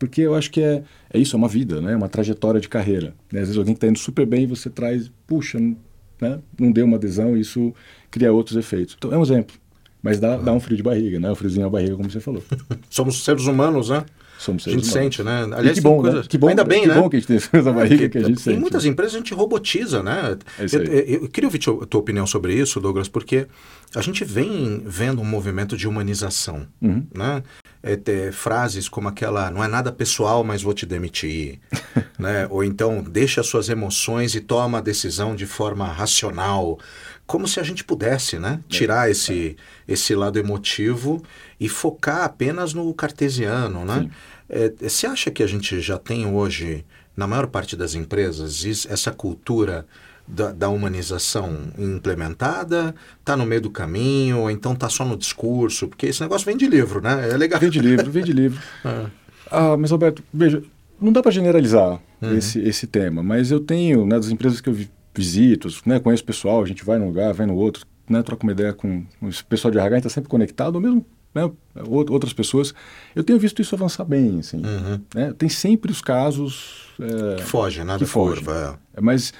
Porque 0.00 0.22
eu 0.22 0.34
acho 0.34 0.50
que 0.50 0.62
é, 0.62 0.82
é 1.12 1.18
isso, 1.18 1.36
é 1.36 1.38
uma 1.38 1.46
vida, 1.46 1.78
né? 1.78 1.94
uma 1.94 2.08
trajetória 2.08 2.58
de 2.58 2.70
carreira. 2.70 3.14
Né? 3.30 3.40
Às 3.40 3.48
vezes 3.48 3.58
alguém 3.58 3.74
está 3.74 3.86
indo 3.86 3.98
super 3.98 4.24
bem 4.24 4.44
e 4.44 4.46
você 4.46 4.70
traz, 4.70 5.12
puxa, 5.26 5.60
né? 5.60 6.40
não 6.58 6.72
deu 6.72 6.86
uma 6.86 6.96
adesão 6.96 7.36
e 7.36 7.40
isso 7.40 7.74
cria 8.10 8.32
outros 8.32 8.56
efeitos. 8.56 8.96
Então 8.96 9.12
é 9.12 9.18
um 9.18 9.22
exemplo. 9.22 9.54
Mas 10.02 10.18
dá, 10.18 10.38
dá 10.38 10.54
um 10.54 10.58
frio 10.58 10.78
de 10.78 10.82
barriga, 10.82 11.20
né? 11.20 11.30
Um 11.30 11.34
friozinho 11.34 11.64
na 11.64 11.68
barriga, 11.68 11.94
como 11.94 12.10
você 12.10 12.18
falou. 12.18 12.42
Somos 12.88 13.22
seres 13.22 13.44
humanos, 13.44 13.90
né? 13.90 14.02
Somos 14.40 14.62
seres. 14.62 14.78
A 14.78 14.80
gente 14.80 14.90
humanos. 14.90 15.16
sente, 15.16 15.22
né? 15.22 15.56
Aliás, 15.58 15.78
que 15.78 15.82
bom, 15.82 16.02
né? 16.02 16.22
que 16.26 16.38
bom, 16.38 16.48
ainda 16.48 16.64
bem, 16.64 16.80
que 16.80 16.88
né? 16.88 16.94
bom 16.94 17.10
que 17.10 17.16
a 17.16 17.20
gente 17.20 17.28
tem 17.50 17.62
na 17.62 17.72
barriga 17.72 18.08
que, 18.08 18.08
que 18.08 18.18
a 18.18 18.22
gente 18.22 18.40
sente. 18.40 18.56
Em 18.56 18.58
muitas 18.58 18.86
empresas 18.86 19.14
a 19.14 19.18
gente 19.18 19.34
robotiza, 19.34 20.02
né? 20.02 20.38
É 20.58 20.64
eu, 20.64 20.82
eu, 20.82 21.22
eu, 21.24 21.28
queria 21.28 21.46
ouvir 21.46 21.58
a 21.58 21.86
tua 21.86 22.00
opinião 22.00 22.26
sobre 22.26 22.54
isso, 22.54 22.80
Douglas, 22.80 23.06
porque 23.06 23.46
a 23.94 24.00
gente 24.00 24.24
vem 24.24 24.82
vendo 24.86 25.20
um 25.20 25.26
movimento 25.26 25.76
de 25.76 25.86
humanização, 25.86 26.66
uhum. 26.80 27.06
né? 27.14 27.42
É, 27.82 27.96
ter 27.96 28.32
frases 28.32 28.88
como 28.88 29.08
aquela, 29.08 29.50
não 29.50 29.62
é 29.62 29.68
nada 29.68 29.92
pessoal, 29.92 30.42
mas 30.42 30.62
vou 30.62 30.72
te 30.72 30.86
demitir, 30.86 31.60
né? 32.18 32.46
Ou 32.48 32.64
então, 32.64 33.02
deixa 33.02 33.42
suas 33.42 33.68
emoções 33.68 34.34
e 34.34 34.40
toma 34.40 34.78
a 34.78 34.80
decisão 34.80 35.36
de 35.36 35.44
forma 35.44 35.86
racional, 35.86 36.78
como 37.26 37.46
se 37.46 37.60
a 37.60 37.62
gente 37.62 37.84
pudesse, 37.84 38.38
né? 38.38 38.58
É. 38.58 38.72
Tirar 38.72 39.10
esse, 39.10 39.54
esse 39.86 40.14
lado 40.14 40.38
emotivo 40.38 41.22
e 41.60 41.68
focar 41.68 42.24
apenas 42.24 42.72
no 42.72 42.92
cartesiano, 42.94 43.84
né? 43.84 44.08
É, 44.48 44.72
você 44.80 45.06
acha 45.06 45.30
que 45.30 45.42
a 45.42 45.46
gente 45.46 45.80
já 45.80 45.98
tem 45.98 46.26
hoje, 46.26 46.84
na 47.14 47.26
maior 47.26 47.46
parte 47.46 47.76
das 47.76 47.94
empresas, 47.94 48.64
essa 48.88 49.12
cultura 49.12 49.86
da, 50.26 50.52
da 50.52 50.68
humanização 50.70 51.68
implementada? 51.78 52.94
Está 53.20 53.36
no 53.36 53.44
meio 53.44 53.60
do 53.60 53.70
caminho? 53.70 54.40
Ou 54.40 54.50
então 54.50 54.72
está 54.72 54.88
só 54.88 55.04
no 55.04 55.16
discurso? 55.16 55.86
Porque 55.86 56.06
esse 56.06 56.22
negócio 56.22 56.46
vem 56.46 56.56
de 56.56 56.66
livro, 56.66 57.00
né? 57.00 57.28
É 57.30 57.36
legal. 57.36 57.60
Vem 57.60 57.70
de 57.70 57.78
livro, 57.78 58.10
vem 58.10 58.24
de 58.24 58.32
livro. 58.32 58.60
é. 58.84 59.06
Ah, 59.50 59.76
mas 59.76 59.92
Alberto, 59.92 60.22
veja, 60.32 60.62
não 61.00 61.12
dá 61.12 61.22
para 61.22 61.30
generalizar 61.30 62.00
uhum. 62.22 62.36
esse, 62.36 62.60
esse 62.60 62.86
tema, 62.86 63.22
mas 63.22 63.50
eu 63.50 63.58
tenho, 63.58 64.06
né, 64.06 64.16
das 64.16 64.28
empresas 64.28 64.60
que 64.60 64.68
eu 64.68 64.76
visito, 65.12 65.68
né, 65.84 65.98
conheço 65.98 66.24
pessoal, 66.24 66.62
a 66.62 66.66
gente 66.66 66.84
vai 66.84 66.98
num 66.98 67.06
lugar, 67.06 67.34
vai 67.34 67.46
no 67.46 67.56
outro, 67.56 67.84
né, 68.08 68.22
troca 68.22 68.44
uma 68.44 68.52
ideia 68.52 68.72
com 68.72 69.04
o 69.20 69.44
pessoal 69.48 69.72
de 69.72 69.78
RH, 69.78 69.88
a 69.88 69.98
gente 69.98 70.06
está 70.06 70.14
sempre 70.14 70.30
conectado, 70.30 70.76
ou 70.76 70.80
mesmo 70.80 71.04
né, 71.34 71.50
outras 71.86 72.32
pessoas. 72.32 72.74
Eu 73.14 73.22
tenho 73.22 73.38
visto 73.38 73.62
isso 73.62 73.74
avançar 73.74 74.04
bem, 74.04 74.40
assim. 74.40 74.58
Uhum. 74.58 75.00
Né? 75.14 75.32
Tem 75.36 75.48
sempre 75.48 75.90
os 75.90 76.00
casos... 76.00 76.88
É, 77.00 77.36
que 77.36 77.44
fogem, 77.44 77.84
nada 77.84 78.04
que 78.04 78.10
curva. 78.10 78.78
É. 78.94 78.98
é. 78.98 79.00
Mas 79.00 79.32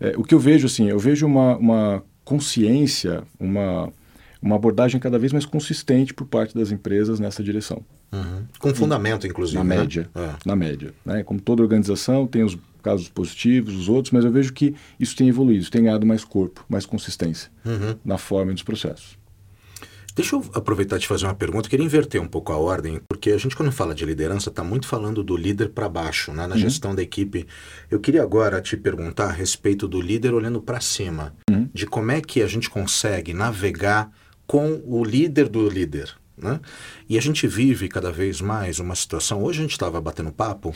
é, 0.00 0.14
o 0.16 0.22
que 0.22 0.34
eu 0.34 0.40
vejo, 0.40 0.66
assim, 0.66 0.88
eu 0.88 0.98
vejo 0.98 1.26
uma, 1.26 1.56
uma 1.56 2.02
consciência, 2.24 3.22
uma, 3.38 3.92
uma 4.40 4.56
abordagem 4.56 5.00
cada 5.00 5.18
vez 5.18 5.32
mais 5.32 5.46
consistente 5.46 6.12
por 6.12 6.26
parte 6.26 6.54
das 6.54 6.70
empresas 6.70 7.18
nessa 7.18 7.42
direção. 7.42 7.82
Uhum. 8.12 8.44
Com 8.58 8.74
fundamento, 8.74 9.26
inclusive. 9.26 9.58
Na 9.58 9.64
né? 9.64 9.76
média. 9.76 10.10
É. 10.14 10.30
Na 10.44 10.56
média. 10.56 10.94
Né? 11.04 11.22
Como 11.22 11.40
toda 11.40 11.62
organização, 11.62 12.26
tem 12.26 12.42
os 12.42 12.56
casos 12.82 13.08
positivos, 13.08 13.74
os 13.74 13.88
outros, 13.88 14.12
mas 14.12 14.24
eu 14.24 14.30
vejo 14.30 14.52
que 14.52 14.74
isso 14.98 15.14
tem 15.16 15.28
evoluído, 15.28 15.62
isso 15.62 15.70
tem 15.70 15.82
ganhado 15.82 16.06
mais 16.06 16.24
corpo, 16.24 16.64
mais 16.68 16.86
consistência 16.86 17.50
Uhum. 17.64 17.96
na 18.04 18.16
forma 18.16 18.50
e 18.50 18.54
nos 18.54 18.62
processos. 18.62 19.18
Deixa 20.18 20.34
eu 20.34 20.44
aproveitar 20.52 20.96
e 20.96 20.98
te 20.98 21.06
fazer 21.06 21.26
uma 21.26 21.34
pergunta. 21.34 21.68
Eu 21.68 21.70
queria 21.70 21.86
inverter 21.86 22.20
um 22.20 22.26
pouco 22.26 22.52
a 22.52 22.56
ordem, 22.56 23.00
porque 23.08 23.30
a 23.30 23.38
gente, 23.38 23.54
quando 23.54 23.70
fala 23.70 23.94
de 23.94 24.04
liderança, 24.04 24.48
está 24.48 24.64
muito 24.64 24.88
falando 24.88 25.22
do 25.22 25.36
líder 25.36 25.68
para 25.68 25.88
baixo, 25.88 26.32
né? 26.32 26.44
na 26.44 26.56
gestão 26.56 26.92
da 26.92 27.00
equipe. 27.00 27.46
Eu 27.88 28.00
queria 28.00 28.20
agora 28.20 28.60
te 28.60 28.76
perguntar 28.76 29.26
a 29.26 29.32
respeito 29.32 29.86
do 29.86 30.00
líder 30.00 30.34
olhando 30.34 30.60
para 30.60 30.80
cima, 30.80 31.36
de 31.72 31.86
como 31.86 32.10
é 32.10 32.20
que 32.20 32.42
a 32.42 32.48
gente 32.48 32.68
consegue 32.68 33.32
navegar 33.32 34.10
com 34.44 34.82
o 34.84 35.04
líder 35.04 35.48
do 35.48 35.68
líder. 35.68 36.12
Né? 36.40 36.60
E 37.08 37.18
a 37.18 37.20
gente 37.20 37.46
vive 37.46 37.88
cada 37.88 38.12
vez 38.12 38.40
mais 38.40 38.78
uma 38.78 38.94
situação. 38.94 39.42
Hoje 39.42 39.58
a 39.58 39.62
gente 39.62 39.72
estava 39.72 40.00
batendo 40.00 40.30
papo 40.30 40.74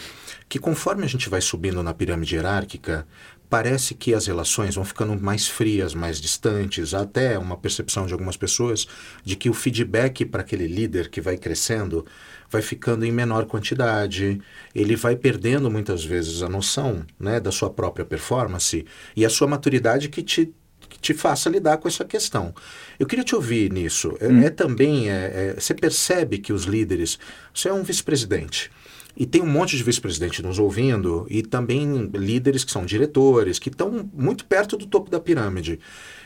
que, 0.49 0.59
conforme 0.59 1.04
a 1.04 1.09
gente 1.09 1.28
vai 1.28 1.40
subindo 1.40 1.83
na 1.83 1.95
pirâmide 1.95 2.35
hierárquica, 2.35 3.07
parece 3.52 3.95
que 3.95 4.14
as 4.14 4.26
relações 4.26 4.75
vão 4.75 4.85
ficando 4.85 5.14
mais 5.21 5.47
frias, 5.47 5.95
mais 5.95 6.19
distantes, 6.19 6.95
até 6.95 7.38
uma 7.38 7.54
percepção 7.54 8.07
de 8.07 8.12
algumas 8.14 8.35
pessoas 8.35 8.88
de 9.23 9.37
que 9.37 9.50
o 9.50 9.52
feedback 9.52 10.25
para 10.25 10.40
aquele 10.40 10.66
líder 10.66 11.11
que 11.11 11.21
vai 11.21 11.37
crescendo 11.37 12.04
vai 12.50 12.62
ficando 12.62 13.04
em 13.04 13.12
menor 13.12 13.45
quantidade, 13.45 14.40
ele 14.75 14.97
vai 14.97 15.16
perdendo 15.16 15.71
muitas 15.71 16.02
vezes 16.02 16.42
a 16.42 16.49
noção 16.49 17.04
né, 17.21 17.38
da 17.40 17.52
sua 17.52 17.69
própria 17.69 18.04
performance 18.04 18.87
e 19.14 19.25
a 19.25 19.31
sua 19.31 19.47
maturidade 19.47 20.09
que 20.09 20.23
te 20.23 20.54
te 21.02 21.12
faça 21.12 21.50
lidar 21.50 21.76
com 21.78 21.88
essa 21.88 22.04
questão. 22.04 22.54
Eu 22.99 23.06
queria 23.06 23.25
te 23.25 23.35
ouvir 23.35 23.71
nisso. 23.71 24.16
É, 24.21 24.47
é 24.47 24.50
também, 24.50 25.11
é, 25.11 25.54
é, 25.56 25.61
você 25.61 25.75
percebe 25.75 26.38
que 26.38 26.52
os 26.52 26.64
líderes, 26.64 27.18
você 27.52 27.68
é 27.68 27.73
um 27.73 27.82
vice-presidente, 27.82 28.71
e 29.14 29.26
tem 29.26 29.42
um 29.42 29.47
monte 29.47 29.76
de 29.76 29.82
vice-presidente 29.82 30.42
nos 30.42 30.59
ouvindo, 30.59 31.26
e 31.28 31.42
também 31.42 32.11
líderes 32.14 32.64
que 32.64 32.71
são 32.71 32.87
diretores, 32.87 33.59
que 33.59 33.68
estão 33.68 34.09
muito 34.14 34.47
perto 34.47 34.76
do 34.76 34.87
topo 34.87 35.11
da 35.11 35.21
pirâmide. 35.21 35.80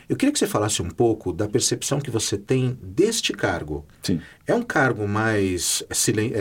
Eu 0.08 0.14
queria 0.14 0.32
que 0.32 0.38
você 0.38 0.46
falasse 0.46 0.80
um 0.80 0.88
pouco 0.88 1.32
da 1.32 1.48
percepção 1.48 2.00
que 2.00 2.10
você 2.10 2.38
tem 2.38 2.78
deste 2.80 3.32
cargo. 3.32 3.84
Sim. 4.02 4.20
É 4.46 4.54
um 4.54 4.62
cargo 4.62 5.08
mais, 5.08 5.82
silen 5.90 6.32
é, 6.32 6.38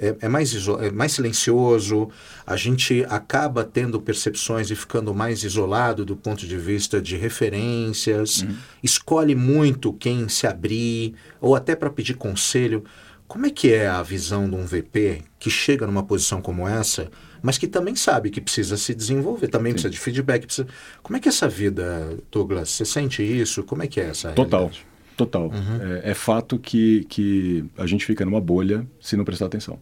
é, 0.00 0.16
é, 0.20 0.28
mais, 0.28 0.52
é 0.80 0.90
mais 0.90 1.12
silencioso, 1.12 2.08
a 2.44 2.56
gente 2.56 3.04
acaba 3.08 3.62
tendo 3.62 4.00
percepções 4.00 4.68
e 4.70 4.74
ficando 4.74 5.14
mais 5.14 5.44
isolado 5.44 6.04
do 6.04 6.16
ponto 6.16 6.44
de 6.44 6.56
vista 6.56 7.00
de 7.00 7.16
referências, 7.16 8.42
uhum. 8.42 8.56
escolhe 8.82 9.36
muito 9.36 9.92
quem 9.92 10.28
se 10.28 10.46
abrir, 10.46 11.14
ou 11.40 11.54
até 11.54 11.76
para 11.76 11.90
pedir 11.90 12.14
conselho. 12.14 12.84
Como 13.28 13.46
é 13.46 13.50
que 13.50 13.72
é 13.72 13.86
a 13.86 14.02
visão 14.02 14.50
de 14.50 14.56
um 14.56 14.66
VP 14.66 15.22
que 15.38 15.50
chega 15.50 15.86
numa 15.86 16.02
posição 16.02 16.42
como 16.42 16.66
essa, 16.68 17.10
mas 17.44 17.58
que 17.58 17.68
também 17.68 17.94
sabe 17.94 18.30
que 18.30 18.40
precisa 18.40 18.74
se 18.78 18.94
desenvolver, 18.94 19.48
também 19.48 19.72
Sim. 19.72 19.74
precisa 19.74 19.90
de 19.90 20.00
feedback? 20.00 20.46
Precisa... 20.46 20.66
Como 21.02 21.18
é 21.18 21.20
que 21.20 21.28
é 21.28 21.30
essa 21.30 21.46
vida, 21.46 22.16
Douglas? 22.32 22.70
Você 22.70 22.86
sente 22.86 23.22
isso? 23.22 23.62
Como 23.62 23.82
é 23.82 23.86
que 23.86 24.00
é 24.00 24.04
essa 24.04 24.32
Total. 24.32 24.60
Realidade? 24.60 24.86
Total. 25.14 25.42
Uhum. 25.42 26.00
É, 26.02 26.12
é, 26.12 26.14
fato 26.14 26.58
que, 26.58 27.04
que 27.04 27.62
a 27.76 27.86
gente 27.86 28.06
fica 28.06 28.24
numa 28.24 28.40
bolha 28.40 28.86
se 28.98 29.14
não 29.14 29.26
prestar 29.26 29.44
atenção. 29.44 29.78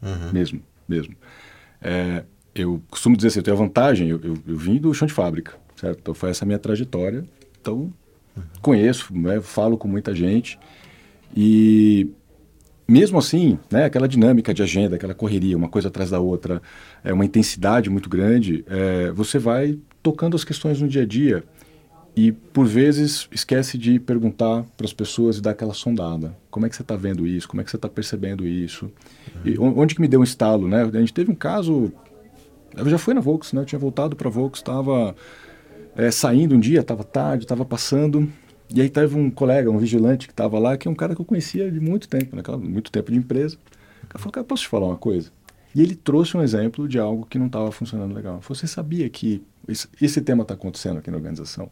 Uhum. 0.00 0.32
Mesmo, 0.32 0.62
mesmo. 0.88 1.14
É, 1.82 2.24
eu 2.54 2.82
costumo 2.88 3.14
dizer 3.14 3.28
assim, 3.28 3.40
eu 3.40 3.42
tenho 3.42 3.58
a 3.58 3.60
vantagem, 3.60 4.08
eu, 4.08 4.18
eu, 4.24 4.38
eu, 4.48 4.56
vim 4.56 4.78
do 4.78 4.94
chão 4.94 5.06
de 5.06 5.12
fábrica, 5.12 5.52
certo? 5.76 5.98
Então 6.00 6.14
foi 6.14 6.30
essa 6.30 6.46
a 6.46 6.46
minha 6.46 6.58
trajetória. 6.58 7.26
Então, 7.60 7.92
uhum. 8.34 8.42
conheço, 8.62 9.12
né, 9.14 9.38
falo 9.42 9.76
com 9.76 9.86
muita 9.86 10.14
gente. 10.14 10.58
E 11.36 12.08
mesmo 12.92 13.18
assim, 13.18 13.58
né, 13.70 13.86
aquela 13.86 14.06
dinâmica 14.06 14.52
de 14.52 14.62
agenda, 14.62 14.96
aquela 14.96 15.14
correria, 15.14 15.56
uma 15.56 15.68
coisa 15.68 15.88
atrás 15.88 16.10
da 16.10 16.20
outra, 16.20 16.60
é 17.02 17.10
uma 17.10 17.24
intensidade 17.24 17.88
muito 17.88 18.06
grande, 18.06 18.62
é, 18.68 19.10
você 19.12 19.38
vai 19.38 19.78
tocando 20.02 20.36
as 20.36 20.44
questões 20.44 20.78
no 20.78 20.86
dia 20.86 21.02
a 21.02 21.06
dia 21.06 21.42
e 22.14 22.30
por 22.30 22.66
vezes 22.66 23.26
esquece 23.32 23.78
de 23.78 23.98
perguntar 23.98 24.66
para 24.76 24.84
as 24.84 24.92
pessoas 24.92 25.38
e 25.38 25.40
dar 25.40 25.52
aquela 25.52 25.72
sondada. 25.72 26.36
Como 26.50 26.66
é 26.66 26.68
que 26.68 26.76
você 26.76 26.82
está 26.82 26.94
vendo 26.94 27.26
isso? 27.26 27.48
Como 27.48 27.62
é 27.62 27.64
que 27.64 27.70
você 27.70 27.76
está 27.76 27.88
percebendo 27.88 28.46
isso? 28.46 28.92
Uhum. 29.36 29.40
E 29.46 29.58
onde 29.58 29.94
que 29.94 30.00
me 30.02 30.08
deu 30.08 30.20
um 30.20 30.24
estalo, 30.24 30.68
né? 30.68 30.82
A 30.82 31.00
gente 31.00 31.14
teve 31.14 31.30
um 31.30 31.34
caso, 31.34 31.90
eu 32.76 32.90
já 32.90 32.98
fui 32.98 33.14
na 33.14 33.22
Volks, 33.22 33.54
né? 33.54 33.62
Eu 33.62 33.64
tinha 33.64 33.78
voltado 33.78 34.14
para 34.14 34.28
a 34.28 34.30
Volks, 34.30 34.60
estava 34.60 35.16
é, 35.96 36.10
saindo 36.10 36.54
um 36.54 36.60
dia, 36.60 36.80
estava 36.80 37.02
tarde, 37.02 37.44
estava 37.44 37.64
passando 37.64 38.28
e 38.74 38.80
aí 38.80 38.88
teve 38.88 39.16
um 39.16 39.30
colega, 39.30 39.70
um 39.70 39.78
vigilante 39.78 40.26
que 40.26 40.32
estava 40.32 40.58
lá, 40.58 40.76
que 40.76 40.88
é 40.88 40.90
um 40.90 40.94
cara 40.94 41.14
que 41.14 41.20
eu 41.20 41.24
conhecia 41.24 41.70
de 41.70 41.80
muito 41.80 42.08
tempo, 42.08 42.34
naquela 42.36 42.58
muito 42.58 42.90
tempo 42.90 43.10
de 43.10 43.18
empresa. 43.18 43.56
O 44.04 44.06
cara 44.06 44.18
falou, 44.18 44.32
cara, 44.32 44.44
posso 44.44 44.62
te 44.62 44.68
falar 44.68 44.86
uma 44.86 44.96
coisa? 44.96 45.30
E 45.74 45.80
ele 45.80 45.94
trouxe 45.94 46.36
um 46.36 46.42
exemplo 46.42 46.88
de 46.88 46.98
algo 46.98 47.26
que 47.26 47.38
não 47.38 47.46
estava 47.46 47.70
funcionando 47.72 48.14
legal. 48.14 48.40
Você 48.46 48.66
sabia 48.66 49.08
que 49.08 49.42
esse 50.00 50.20
tema 50.20 50.42
está 50.42 50.54
acontecendo 50.54 50.98
aqui 50.98 51.10
na 51.10 51.16
organização? 51.16 51.70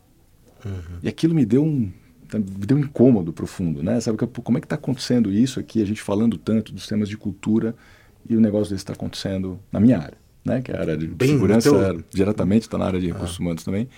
Uhum. 0.65 0.99
E 1.03 1.09
aquilo 1.09 1.35
me 1.35 1.45
deu 1.45 1.65
um 1.65 1.91
me 2.33 2.65
deu 2.65 2.77
um 2.77 2.81
incômodo 2.81 3.33
profundo, 3.33 3.83
né? 3.83 4.01
Sabe 4.01 4.17
como 4.17 4.57
é 4.57 4.61
que 4.61 4.67
está 4.67 4.77
acontecendo 4.77 5.33
isso 5.33 5.59
aqui? 5.59 5.83
A 5.83 5.85
gente 5.85 6.01
falando 6.01 6.39
tanto 6.39 6.73
dos 6.73 6.87
temas 6.87 7.09
de 7.09 7.17
cultura 7.17 7.75
e 8.29 8.37
o 8.37 8.41
negócio 8.41 8.73
desse 8.73 8.83
está 8.83 8.93
acontecendo 8.93 9.59
na 9.73 9.81
minha 9.81 9.99
área, 9.99 10.17
né? 10.45 10.63
Que 10.63 10.71
é 10.71 10.77
a 10.77 10.81
área 10.81 10.97
de 10.97 11.09
Bem, 11.09 11.31
segurança 11.31 11.71
teu... 11.71 12.05
diretamente 12.09 12.63
está 12.63 12.79
na 12.79 12.85
área 12.85 13.01
de 13.01 13.09
recursos 13.09 13.37
ah. 13.37 13.43
humanos 13.43 13.65
também. 13.65 13.89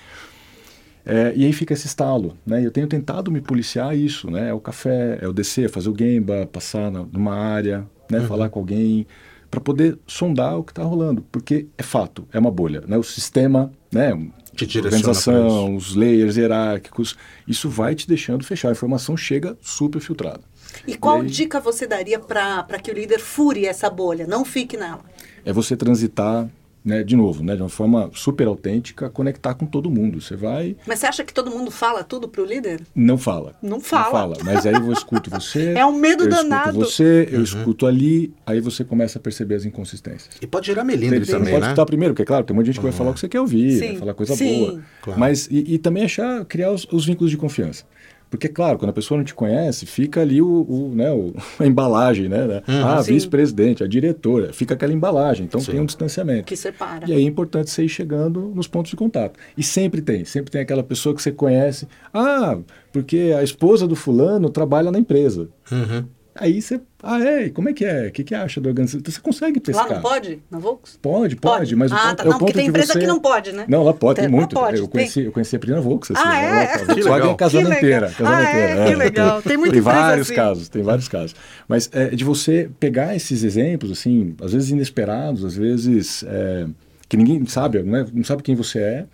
É, 1.04 1.32
e 1.34 1.44
aí 1.44 1.52
fica 1.52 1.72
esse 1.72 1.86
estalo, 1.86 2.36
né? 2.46 2.64
Eu 2.64 2.70
tenho 2.70 2.86
tentado 2.86 3.30
me 3.30 3.40
policiar 3.40 3.96
isso, 3.96 4.30
né? 4.30 4.50
É 4.50 4.54
o 4.54 4.60
café, 4.60 5.18
é 5.20 5.26
o 5.26 5.32
descer, 5.32 5.68
fazer 5.68 5.88
o 5.88 5.92
gamba, 5.92 6.46
passar 6.46 6.90
na, 6.90 7.04
numa 7.04 7.34
área, 7.34 7.86
né? 8.10 8.20
Uhum. 8.20 8.26
Falar 8.26 8.48
com 8.48 8.60
alguém 8.60 9.06
para 9.50 9.60
poder 9.60 9.98
sondar 10.06 10.58
o 10.58 10.64
que 10.64 10.72
está 10.72 10.82
rolando, 10.82 11.22
porque 11.30 11.66
é 11.76 11.82
fato, 11.82 12.26
é 12.32 12.38
uma 12.38 12.50
bolha, 12.50 12.82
né? 12.86 12.96
O 12.96 13.02
sistema, 13.02 13.70
né? 13.92 14.12
Te 14.54 14.78
organização, 14.78 15.74
os 15.76 15.94
layers 15.94 16.36
hierárquicos, 16.36 17.16
isso 17.48 17.68
vai 17.68 17.94
te 17.94 18.06
deixando 18.06 18.44
fechar. 18.44 18.68
A 18.68 18.72
informação 18.72 19.16
chega 19.16 19.56
super 19.60 20.00
filtrada. 20.00 20.40
E 20.86 20.96
qual 20.96 21.18
e 21.18 21.22
aí, 21.22 21.26
dica 21.26 21.58
você 21.58 21.86
daria 21.86 22.18
para 22.18 22.78
que 22.82 22.90
o 22.90 22.94
líder 22.94 23.18
fure 23.18 23.66
essa 23.66 23.90
bolha, 23.90 24.26
não 24.26 24.44
fique 24.44 24.76
nela? 24.76 25.00
É 25.44 25.52
você 25.52 25.76
transitar 25.76 26.48
né, 26.84 27.02
de 27.02 27.16
novo, 27.16 27.42
né, 27.42 27.54
de 27.54 27.62
uma 27.62 27.68
forma 27.68 28.10
super 28.14 28.46
autêntica, 28.46 29.08
conectar 29.08 29.54
com 29.54 29.66
todo 29.66 29.90
mundo. 29.90 30.20
Você 30.20 30.36
vai. 30.36 30.76
Mas 30.86 30.98
você 30.98 31.06
acha 31.06 31.24
que 31.24 31.32
todo 31.32 31.50
mundo 31.50 31.70
fala 31.70 32.02
tudo 32.02 32.28
pro 32.28 32.44
líder? 32.44 32.80
Não 32.94 33.16
fala. 33.16 33.54
Não 33.62 33.80
fala. 33.80 34.04
Não 34.04 34.10
fala. 34.10 34.36
Mas 34.44 34.66
aí 34.66 34.74
eu 34.74 34.92
escuto 34.92 35.30
você. 35.30 35.74
é 35.76 35.86
um 35.86 35.92
medo 35.92 36.24
eu 36.24 36.30
danado. 36.30 36.70
Escuto 36.70 36.90
você, 36.90 37.28
eu 37.30 37.38
uhum. 37.38 37.44
escuto 37.44 37.86
ali, 37.86 38.34
aí 38.44 38.60
você 38.60 38.84
começa 38.84 39.18
a 39.18 39.22
perceber 39.22 39.54
as 39.54 39.64
inconsistências. 39.64 40.36
E 40.40 40.46
pode 40.46 40.66
gerar 40.66 40.84
melindre 40.84 41.24
também, 41.24 41.52
pode 41.52 41.60
né? 41.60 41.68
escutar 41.68 41.86
primeiro, 41.86 42.14
porque 42.14 42.24
claro, 42.24 42.44
tem 42.44 42.54
muita 42.54 42.66
gente 42.66 42.80
que 42.80 42.84
vai 42.84 42.92
falar 42.92 43.10
o 43.10 43.14
que 43.14 43.20
você 43.20 43.28
quer 43.28 43.40
ouvir, 43.40 43.78
Sim. 43.78 43.88
vai 43.88 43.96
falar 43.96 44.14
coisa 44.14 44.36
Sim. 44.36 44.58
boa. 44.58 44.82
Claro. 45.02 45.20
Mas 45.20 45.48
e, 45.50 45.74
e, 45.74 45.78
também 45.78 46.04
achar 46.04 46.44
criar 46.44 46.72
os, 46.72 46.86
os 46.90 47.06
vínculos 47.06 47.30
de 47.30 47.36
confiança. 47.36 47.84
Porque, 48.32 48.48
claro, 48.48 48.78
quando 48.78 48.88
a 48.88 48.94
pessoa 48.94 49.18
não 49.18 49.24
te 49.26 49.34
conhece, 49.34 49.84
fica 49.84 50.22
ali 50.22 50.40
o, 50.40 50.64
o 50.66 50.90
né, 50.94 51.12
o, 51.12 51.34
a 51.62 51.66
embalagem, 51.66 52.30
né? 52.30 52.62
Uhum, 52.66 52.86
ah, 52.86 53.02
vice-presidente, 53.02 53.84
a 53.84 53.86
diretora, 53.86 54.54
fica 54.54 54.72
aquela 54.72 54.90
embalagem. 54.90 55.44
Então 55.44 55.60
sim. 55.60 55.72
tem 55.72 55.80
um 55.82 55.84
distanciamento. 55.84 56.44
Que 56.44 56.56
separa. 56.56 57.04
E 57.06 57.12
aí 57.12 57.22
é 57.22 57.26
importante 57.26 57.70
você 57.70 57.84
ir 57.84 57.90
chegando 57.90 58.50
nos 58.54 58.66
pontos 58.66 58.88
de 58.88 58.96
contato. 58.96 59.38
E 59.54 59.62
sempre 59.62 60.00
tem, 60.00 60.24
sempre 60.24 60.50
tem 60.50 60.62
aquela 60.62 60.82
pessoa 60.82 61.14
que 61.14 61.20
você 61.20 61.30
conhece. 61.30 61.86
Ah, 62.10 62.56
porque 62.90 63.34
a 63.38 63.42
esposa 63.42 63.86
do 63.86 63.94
fulano 63.94 64.48
trabalha 64.48 64.90
na 64.90 64.98
empresa. 64.98 65.50
Uhum. 65.70 66.06
Aí 66.34 66.62
você, 66.62 66.80
ah, 67.02 67.22
é, 67.22 67.50
como 67.50 67.68
é 67.68 67.74
que 67.74 67.84
é? 67.84 68.06
O 68.06 68.10
que, 68.12 68.24
que 68.24 68.34
acha 68.34 68.58
da 68.58 68.70
organização? 68.70 69.02
Você 69.04 69.20
consegue 69.20 69.60
pescar. 69.60 69.86
Lá 69.86 69.94
não 69.96 70.00
pode? 70.02 70.42
Na 70.50 70.58
Volks? 70.58 70.98
Pode, 71.02 71.36
pode, 71.36 71.58
pode. 71.58 71.76
mas 71.76 71.92
ah, 71.92 71.94
o 71.94 71.98
ponto, 71.98 72.16
tá, 72.16 72.22
é 72.22 72.26
não, 72.26 72.38
porque 72.38 72.52
tem 72.54 72.66
empresa 72.68 72.94
você... 72.94 73.00
que 73.00 73.06
não 73.06 73.20
pode, 73.20 73.52
né? 73.52 73.66
Não, 73.68 73.82
lá 73.82 73.92
pode, 73.92 74.16
tem, 74.16 74.28
tem 74.28 74.34
muito. 74.34 74.54
Pode, 74.54 74.78
eu, 74.78 74.88
conheci, 74.88 75.14
tem. 75.14 75.24
eu 75.24 75.32
conheci 75.32 75.56
a 75.56 75.58
primeira 75.58 75.82
Volks, 75.82 76.10
assim, 76.10 76.22
ah, 76.24 76.30
né? 76.30 76.64
é? 76.64 76.78
Volkswagen 76.86 77.30
é 77.30 77.34
casando 77.34 77.72
inteira, 77.72 78.10
casando 78.10 78.30
ah, 78.30 78.42
inteira. 78.42 78.80
É, 78.80 78.86
que 78.86 78.94
legal, 78.94 79.42
tem 79.42 79.56
muita 79.58 79.72
Tem 79.74 79.82
vários 79.82 80.26
assim. 80.28 80.34
casos, 80.34 80.68
tem 80.70 80.82
vários 80.82 81.08
casos. 81.08 81.36
Mas 81.68 81.90
é, 81.92 82.08
de 82.08 82.24
você 82.24 82.70
pegar 82.80 83.14
esses 83.14 83.42
exemplos, 83.42 83.90
assim, 83.90 84.34
às 84.40 84.52
vezes 84.52 84.70
inesperados, 84.70 85.44
às 85.44 85.54
vezes 85.54 86.24
é, 86.26 86.66
que 87.08 87.16
ninguém 87.18 87.44
sabe, 87.44 87.82
né? 87.82 88.06
não 88.10 88.24
sabe 88.24 88.42
quem 88.42 88.54
você 88.54 88.78
é, 88.78 89.04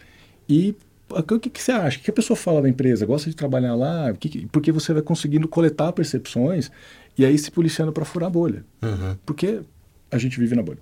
e 0.48 0.76
o 1.10 1.38
que, 1.38 1.50
que, 1.50 1.62
você 1.62 1.72
acha? 1.72 1.98
O 1.98 2.02
que 2.02 2.10
a 2.10 2.14
pessoa 2.14 2.36
fala 2.36 2.62
da 2.62 2.68
empresa? 2.68 3.06
Gosta 3.06 3.30
de 3.30 3.36
trabalhar 3.36 3.74
lá? 3.74 4.12
Que, 4.12 4.46
porque 4.46 4.70
você 4.70 4.92
vai 4.92 5.02
conseguindo 5.02 5.48
coletar 5.48 5.92
percepções 5.92 6.70
e 7.16 7.24
aí 7.24 7.36
se 7.38 7.50
policiando 7.50 7.92
para 7.92 8.04
furar 8.04 8.28
a 8.28 8.30
bolha. 8.30 8.64
Uhum. 8.82 9.16
Porque 9.24 9.60
a 10.10 10.18
gente 10.18 10.38
vive 10.38 10.54
na 10.54 10.62
bolha. 10.62 10.78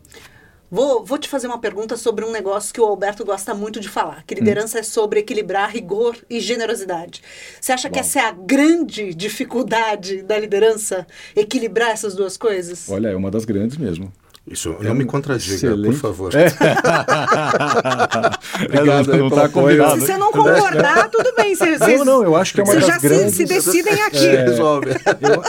Vou, 0.70 1.04
vou 1.04 1.16
te 1.16 1.28
fazer 1.28 1.46
uma 1.46 1.60
pergunta 1.60 1.96
sobre 1.96 2.24
um 2.24 2.32
negócio 2.32 2.74
que 2.74 2.80
o 2.80 2.84
Alberto 2.84 3.24
gosta 3.24 3.54
muito 3.54 3.78
de 3.78 3.88
falar, 3.88 4.24
que 4.24 4.34
liderança 4.34 4.78
hum. 4.78 4.80
é 4.80 4.82
sobre 4.82 5.20
equilibrar 5.20 5.70
rigor 5.70 6.16
e 6.28 6.40
generosidade. 6.40 7.22
Você 7.60 7.72
acha 7.72 7.88
Bom. 7.88 7.94
que 7.94 8.00
essa 8.00 8.18
é 8.18 8.22
a 8.24 8.32
grande 8.32 9.14
dificuldade 9.14 10.22
da 10.22 10.36
liderança, 10.36 11.06
equilibrar 11.36 11.90
essas 11.90 12.16
duas 12.16 12.36
coisas? 12.36 12.88
Olha, 12.88 13.08
é 13.08 13.16
uma 13.16 13.30
das 13.30 13.44
grandes 13.44 13.76
mesmo. 13.76 14.12
Isso, 14.48 14.76
É 14.80 14.84
não 14.84 14.94
me 14.94 15.04
contradiga, 15.04 15.58
por 15.58 15.66
excelente- 15.66 15.96
favor. 15.96 16.32
É. 16.34 16.46
Obrigado 18.64 19.06
não 19.06 19.16
pelo 19.16 19.30
tá 19.30 19.48
combinado. 19.48 20.00
Se 20.00 20.06
você 20.06 20.16
não 20.16 20.32
concordar, 20.32 21.08
tudo 21.10 21.32
bem. 21.36 21.54
Você, 21.56 21.76
Não, 21.96 22.04
não, 22.04 22.22
eu 22.22 22.36
acho 22.36 22.54
que 22.54 22.60
é 22.60 22.64
uma 22.64 22.72
Vocês 22.72 22.86
das 22.86 22.94
já 22.94 23.00
se- 23.00 23.08
grandes... 23.08 23.34
se 23.34 23.44
decidem 23.44 24.02
aqui. 24.02 24.18
Se 24.18 24.28
resolve. 24.36 24.90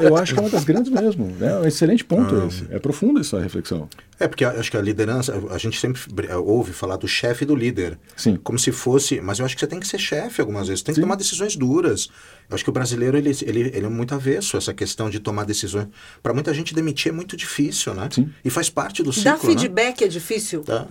eu, 0.01 0.07
eu 0.09 0.17
acho 0.17 0.33
que 0.33 0.39
é 0.39 0.41
uma 0.41 0.49
das 0.49 0.63
grandes 0.63 0.91
mesmo. 0.91 1.35
É 1.41 1.59
um 1.59 1.65
excelente 1.67 2.03
ponto 2.03 2.35
Ah. 2.35 2.47
esse. 2.47 2.65
É 2.71 2.79
profunda 2.79 3.21
essa 3.21 3.39
reflexão. 3.39 3.87
É, 4.19 4.27
porque 4.27 4.43
acho 4.43 4.71
que 4.71 4.77
a 4.77 4.81
liderança, 4.81 5.31
a 5.51 5.57
gente 5.59 5.79
sempre 5.79 6.01
br- 6.11 6.33
ouve 6.43 6.73
falar 6.73 6.95
do 6.97 7.07
chefe 7.07 7.43
e 7.43 7.47
do 7.47 7.55
líder. 7.55 7.99
Sim. 8.15 8.39
Como 8.43 8.57
se 8.57 8.71
fosse. 8.71 9.21
Mas 9.21 9.37
eu 9.37 9.45
acho 9.45 9.53
que 9.55 9.59
você 9.59 9.67
tem 9.67 9.79
que 9.79 9.87
ser 9.87 9.99
chefe 9.99 10.41
algumas 10.41 10.67
vezes, 10.67 10.81
tem 10.81 10.93
que 10.93 10.99
Sim. 10.99 11.05
tomar 11.05 11.15
decisões 11.15 11.55
duras. 11.55 12.09
Eu 12.49 12.55
acho 12.55 12.63
que 12.63 12.69
o 12.69 12.73
brasileiro 12.73 13.17
ele, 13.17 13.29
ele, 13.43 13.59
ele 13.75 13.85
é 13.85 13.89
muito 13.89 14.15
avesso 14.15 14.55
a 14.55 14.59
essa 14.59 14.73
questão 14.73 15.09
de 15.09 15.19
tomar 15.19 15.43
decisões. 15.45 15.87
Para 16.23 16.33
muita 16.33 16.53
gente, 16.53 16.73
demitir 16.73 17.11
é 17.11 17.15
muito 17.15 17.35
difícil, 17.37 17.93
né? 17.93 18.07
Sim. 18.11 18.29
E 18.43 18.49
faz 18.49 18.69
parte 18.69 18.86
do 18.93 19.13
ciclo. 19.13 19.31
Dar 19.31 19.37
feedback 19.37 20.03
é 20.03 20.07
difícil. 20.07 20.59
Né? 20.59 20.65
Tá. 20.65 20.87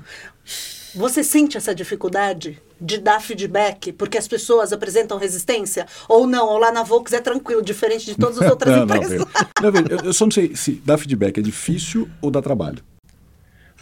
Você 0.94 1.22
sente 1.22 1.56
essa 1.56 1.74
dificuldade 1.74 2.58
de 2.80 2.98
dar 2.98 3.20
feedback 3.20 3.92
porque 3.92 4.16
as 4.16 4.26
pessoas 4.26 4.72
apresentam 4.72 5.18
resistência? 5.18 5.86
Ou 6.08 6.26
não? 6.26 6.46
Ou 6.46 6.58
lá 6.58 6.72
na 6.72 6.82
Volks 6.82 7.12
é 7.12 7.20
tranquilo, 7.20 7.62
diferente 7.62 8.06
de 8.06 8.14
todas 8.14 8.40
as 8.40 8.48
outras 8.50 8.74
Não, 8.74 8.86
não, 8.86 8.96
empresas? 8.96 9.26
Não, 9.62 9.72
veja, 9.72 9.86
eu, 9.90 9.98
eu 9.98 10.12
só 10.12 10.24
não 10.24 10.30
sei 10.30 10.56
se 10.56 10.72
dar 10.84 10.96
feedback 10.96 11.38
é 11.38 11.42
difícil 11.42 12.08
ou 12.20 12.30
dá 12.30 12.40
trabalho. 12.40 12.82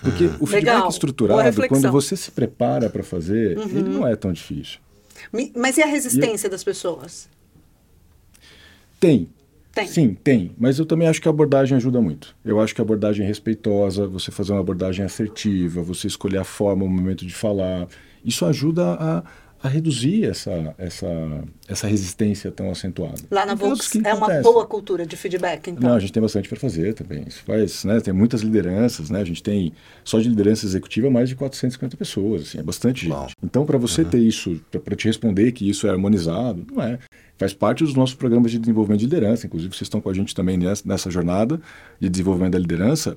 Porque 0.00 0.24
o 0.24 0.46
feedback 0.46 0.74
Legal, 0.74 0.88
estruturado, 0.88 1.68
quando 1.68 1.90
você 1.90 2.16
se 2.16 2.30
prepara 2.30 2.90
para 2.90 3.02
fazer, 3.02 3.56
ele 3.58 3.88
não 3.88 4.06
é 4.06 4.14
tão 4.14 4.32
difícil. 4.32 4.78
Mas 5.56 5.78
e 5.78 5.82
a 5.82 5.86
resistência 5.86 6.48
das 6.48 6.62
pessoas? 6.62 7.28
Tem. 9.00 9.28
Tem. 9.74 9.86
Sim, 9.86 10.14
tem. 10.14 10.52
Mas 10.56 10.78
eu 10.78 10.86
também 10.86 11.08
acho 11.08 11.20
que 11.20 11.28
a 11.28 11.30
abordagem 11.30 11.76
ajuda 11.76 12.00
muito. 12.00 12.34
Eu 12.44 12.60
acho 12.60 12.74
que 12.74 12.80
a 12.80 12.84
abordagem 12.84 13.24
é 13.24 13.28
respeitosa, 13.28 14.06
você 14.06 14.30
fazer 14.30 14.52
uma 14.52 14.60
abordagem 14.60 15.04
assertiva, 15.04 15.82
você 15.82 16.06
escolher 16.06 16.38
a 16.38 16.44
forma, 16.44 16.84
o 16.84 16.88
momento 16.88 17.26
de 17.26 17.34
falar. 17.34 17.88
Isso 18.24 18.46
ajuda 18.46 18.84
a, 18.92 19.22
a 19.64 19.68
reduzir 19.68 20.26
essa, 20.26 20.74
essa, 20.76 21.08
essa 21.66 21.86
resistência 21.86 22.52
tão 22.52 22.70
acentuada. 22.70 23.22
Lá 23.30 23.46
na 23.46 23.56
que 23.56 24.06
é 24.06 24.12
uma 24.12 24.28
boa 24.42 24.66
cultura 24.66 25.06
de 25.06 25.16
feedback, 25.16 25.70
então. 25.70 25.88
Não, 25.88 25.96
a 25.96 25.98
gente 25.98 26.12
tem 26.12 26.20
bastante 26.20 26.50
para 26.50 26.58
fazer 26.60 26.92
também. 26.92 27.24
Isso 27.26 27.42
faz, 27.44 27.82
né? 27.82 27.98
Tem 27.98 28.12
muitas 28.12 28.42
lideranças, 28.42 29.08
né? 29.08 29.22
A 29.22 29.24
gente 29.24 29.42
tem 29.42 29.72
só 30.04 30.20
de 30.20 30.28
liderança 30.28 30.66
executiva 30.66 31.08
mais 31.08 31.30
de 31.30 31.34
450 31.34 31.96
pessoas, 31.96 32.42
assim, 32.42 32.58
é 32.58 32.62
bastante 32.62 33.08
Uau. 33.08 33.22
gente. 33.22 33.32
Então, 33.42 33.64
para 33.64 33.78
você 33.78 34.04
ter 34.04 34.18
isso, 34.18 34.60
para 34.70 34.94
te 34.94 35.06
responder 35.06 35.50
que 35.52 35.66
isso 35.66 35.86
é 35.86 35.90
harmonizado, 35.90 36.66
não 36.70 36.82
é. 36.82 36.98
Faz 37.38 37.54
parte 37.54 37.84
dos 37.84 37.94
nossos 37.94 38.14
programas 38.14 38.52
de 38.52 38.58
desenvolvimento 38.58 39.00
de 39.00 39.06
liderança. 39.06 39.46
Inclusive, 39.46 39.74
vocês 39.74 39.86
estão 39.86 39.98
com 39.98 40.10
a 40.10 40.14
gente 40.14 40.34
também 40.34 40.58
nessa, 40.58 40.86
nessa 40.86 41.10
jornada 41.10 41.58
de 41.98 42.10
desenvolvimento 42.10 42.52
da 42.52 42.58
liderança, 42.58 43.16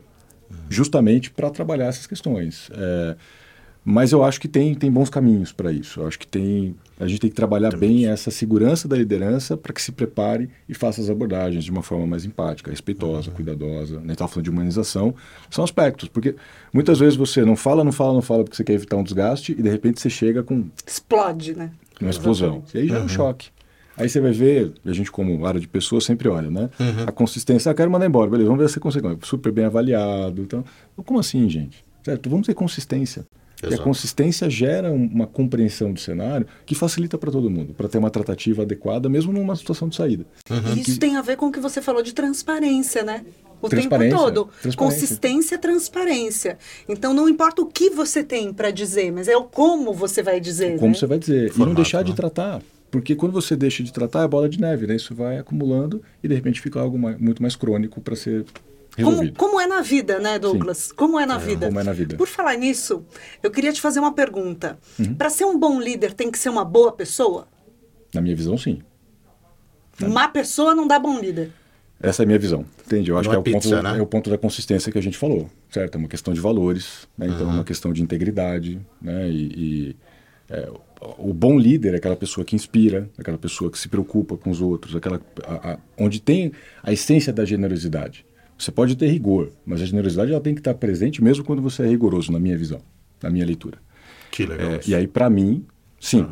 justamente 0.69 1.29
para 1.29 1.49
trabalhar 1.49 1.87
essas 1.87 2.07
questões. 2.07 2.69
É, 2.73 3.17
mas 3.89 4.11
eu 4.11 4.21
acho 4.21 4.41
que 4.41 4.49
tem, 4.49 4.75
tem 4.75 4.91
bons 4.91 5.09
caminhos 5.09 5.53
para 5.53 5.71
isso. 5.71 6.01
Eu 6.01 6.07
acho 6.07 6.19
que 6.19 6.27
tem, 6.27 6.75
a 6.99 7.07
gente 7.07 7.21
tem 7.21 7.29
que 7.29 7.35
trabalhar 7.37 7.73
bem 7.77 8.05
essa 8.05 8.29
segurança 8.29 8.85
da 8.85 8.97
liderança 8.97 9.55
para 9.55 9.71
que 9.71 9.81
se 9.81 9.93
prepare 9.93 10.49
e 10.67 10.73
faça 10.73 10.99
as 10.99 11.09
abordagens 11.09 11.63
de 11.63 11.71
uma 11.71 11.81
forma 11.81 12.05
mais 12.05 12.25
empática, 12.25 12.69
respeitosa, 12.69 13.31
cuidadosa. 13.31 14.01
Né? 14.01 14.11
Estava 14.11 14.27
falando 14.27 14.43
de 14.43 14.49
humanização. 14.49 15.15
São 15.49 15.63
aspectos, 15.63 16.09
porque 16.09 16.35
muitas 16.73 16.99
vezes 16.99 17.15
você 17.15 17.45
não 17.45 17.55
fala, 17.55 17.81
não 17.81 17.93
fala, 17.93 18.15
não 18.15 18.21
fala 18.21 18.43
porque 18.43 18.57
você 18.57 18.63
quer 18.65 18.73
evitar 18.73 18.97
um 18.97 19.03
desgaste 19.03 19.53
e 19.53 19.61
de 19.61 19.69
repente 19.69 20.01
você 20.01 20.09
chega 20.09 20.43
com 20.43 20.65
Explode, 20.85 21.55
né? 21.55 21.71
uma 22.01 22.09
explosão. 22.09 22.65
E 22.73 22.79
aí 22.79 22.87
já 22.89 22.97
é 22.97 23.01
um 23.01 23.07
choque. 23.07 23.51
Aí 23.95 24.09
você 24.09 24.19
vai 24.19 24.33
ver, 24.33 24.73
a 24.85 24.91
gente 24.91 25.09
como 25.09 25.45
área 25.45 25.61
de 25.61 25.67
pessoas 25.67 26.03
sempre 26.03 26.27
olha, 26.27 26.51
né? 26.51 26.69
A 27.07 27.11
consistência, 27.13 27.71
ah, 27.71 27.73
quero 27.73 27.89
mandar 27.89 28.05
embora, 28.05 28.29
beleza, 28.29 28.49
vamos 28.49 28.61
ver 28.61 28.67
se 28.67 28.73
você 28.73 28.79
consegue. 28.81 29.25
Super 29.25 29.53
bem 29.53 29.63
avaliado. 29.63 30.41
Então, 30.41 30.65
como 31.05 31.21
assim, 31.21 31.49
gente? 31.49 31.85
Certo? 32.03 32.29
Vamos 32.29 32.47
ter 32.47 32.53
consistência. 32.53 33.25
E 33.61 33.65
a 33.65 33.69
Exato. 33.69 33.83
consistência 33.83 34.49
gera 34.49 34.91
um- 34.91 35.07
uma 35.07 35.25
compreensão 35.25 35.91
do 35.91 35.99
cenário 35.99 36.45
que 36.65 36.75
facilita 36.75 37.17
para 37.17 37.31
todo 37.31 37.49
mundo, 37.49 37.73
para 37.73 37.87
ter 37.87 37.97
uma 37.97 38.09
tratativa 38.11 38.61
adequada, 38.61 39.09
mesmo 39.09 39.33
numa 39.33 39.55
situação 39.55 39.89
de 39.89 39.95
saída. 39.95 40.25
E 40.75 40.81
Isso 40.81 40.99
tem 40.99 41.15
a 41.17 41.21
ver 41.21 41.37
com 41.37 41.47
o 41.47 41.51
que 41.51 41.59
você 41.59 41.81
falou 41.81 42.03
de 42.03 42.13
transparência, 42.13 43.03
né? 43.03 43.25
O 43.59 43.67
tempo 43.67 43.89
todo. 44.11 44.45
transparência. 44.61 44.77
Consistência, 44.77 45.57
transparência. 45.57 46.57
Então 46.87 47.13
não 47.13 47.27
importa 47.27 47.61
o 47.61 47.65
que 47.65 47.89
você 47.89 48.23
tem 48.23 48.53
para 48.53 48.69
dizer, 48.69 49.11
mas 49.11 49.27
é 49.27 49.35
o 49.35 49.43
como 49.45 49.91
você 49.93 50.21
vai 50.21 50.39
dizer. 50.39 50.77
Como 50.77 50.91
né? 50.91 50.97
você 50.97 51.07
vai 51.07 51.17
dizer. 51.17 51.45
e 51.45 51.47
não 51.47 51.53
Formato, 51.53 51.75
deixar 51.75 52.03
de 52.03 52.11
né? 52.11 52.15
tratar. 52.15 52.61
Porque 52.91 53.15
quando 53.15 53.33
você 53.33 53.55
deixa 53.55 53.83
de 53.83 53.91
tratar, 53.91 54.23
é 54.23 54.27
bola 54.27 54.47
de 54.47 54.61
neve, 54.61 54.85
né? 54.87 54.95
Isso 54.95 55.13
vai 55.15 55.39
acumulando 55.39 56.01
e 56.23 56.27
de 56.27 56.35
repente 56.35 56.61
fica 56.61 56.79
algo 56.79 56.97
mai- 56.97 57.17
muito 57.17 57.41
mais 57.41 57.55
crônico 57.55 57.99
para 57.99 58.15
ser 58.15 58.45
Como, 59.03 59.33
como 59.33 59.59
é 59.61 59.67
na 59.67 59.81
vida, 59.81 60.19
né, 60.19 60.39
Douglas? 60.39 60.91
Como 60.91 61.19
é 61.19 61.25
na 61.25 61.37
vida? 61.37 61.67
como 61.67 61.79
é 61.79 61.83
na 61.83 61.93
vida. 61.93 62.15
Por 62.17 62.27
falar 62.27 62.55
nisso, 62.57 63.05
eu 63.43 63.51
queria 63.51 63.71
te 63.71 63.79
fazer 63.81 63.99
uma 63.99 64.13
pergunta. 64.13 64.77
Uhum. 64.99 65.13
Para 65.15 65.29
ser 65.29 65.45
um 65.45 65.57
bom 65.59 65.79
líder, 65.79 66.13
tem 66.13 66.31
que 66.31 66.37
ser 66.39 66.49
uma 66.49 66.65
boa 66.65 66.91
pessoa? 66.91 67.47
Na 68.13 68.21
minha 68.21 68.35
visão, 68.35 68.57
sim. 68.57 68.81
Tá. 69.99 70.07
Má 70.07 70.27
pessoa 70.27 70.73
não 70.75 70.87
dá 70.87 70.99
bom 70.99 71.19
líder. 71.19 71.51
Essa 71.99 72.21
é 72.21 72.25
a 72.25 72.27
minha 72.27 72.37
visão. 72.37 72.63
Entende? 72.85 73.09
Eu 73.09 73.17
acho 73.17 73.27
Não 73.29 73.41
que 73.41 73.49
é 73.49 73.53
é, 73.53 73.55
o 73.55 73.59
pizza, 73.59 73.75
ponto, 73.77 73.83
né? 73.83 73.97
é 73.97 74.01
o 74.01 74.05
ponto 74.05 74.29
da 74.29 74.37
consistência 74.37 74.91
que 74.91 74.97
a 74.99 75.01
gente 75.01 75.17
falou, 75.17 75.49
certo? 75.71 75.95
É 75.95 75.97
uma 75.97 76.07
questão 76.07 76.31
de 76.33 76.39
valores, 76.39 77.07
né? 77.17 77.25
então 77.27 77.49
é 77.49 77.53
uma 77.53 77.63
questão 77.63 77.91
de 77.91 78.03
integridade, 78.03 78.79
né? 79.01 79.27
E, 79.27 79.41
e, 79.89 79.95
é, 80.47 80.69
o, 81.17 81.29
o 81.29 81.33
bom 81.33 81.57
líder 81.57 81.95
é 81.95 81.97
aquela 81.97 82.15
pessoa 82.15 82.45
que 82.45 82.55
inspira, 82.55 83.09
aquela 83.17 83.37
pessoa 83.37 83.71
que 83.71 83.79
se 83.79 83.89
preocupa 83.89 84.37
com 84.37 84.51
os 84.51 84.61
outros, 84.61 84.95
aquela 84.95 85.19
a- 85.43 85.71
a- 85.73 85.79
onde 85.97 86.21
tem 86.21 86.51
a 86.83 86.93
essência 86.93 87.33
da 87.33 87.43
generosidade. 87.43 88.23
Você 88.57 88.71
pode 88.71 88.95
ter 88.95 89.07
rigor, 89.07 89.51
mas 89.65 89.81
a 89.81 89.85
generosidade 89.85 90.31
ela 90.31 90.41
tem 90.41 90.53
que 90.55 90.59
estar 90.61 90.73
presente 90.73 91.23
mesmo 91.23 91.43
quando 91.43 91.61
você 91.61 91.83
é 91.83 91.87
rigoroso, 91.87 92.31
na 92.31 92.39
minha 92.39 92.57
visão, 92.57 92.79
na 93.21 93.29
minha 93.29 93.45
leitura. 93.45 93.77
Que 94.31 94.45
legal. 94.45 94.71
É, 94.71 94.79
e 94.87 94.95
aí, 94.95 95.07
para 95.07 95.29
mim, 95.29 95.63
sim. 95.99 96.25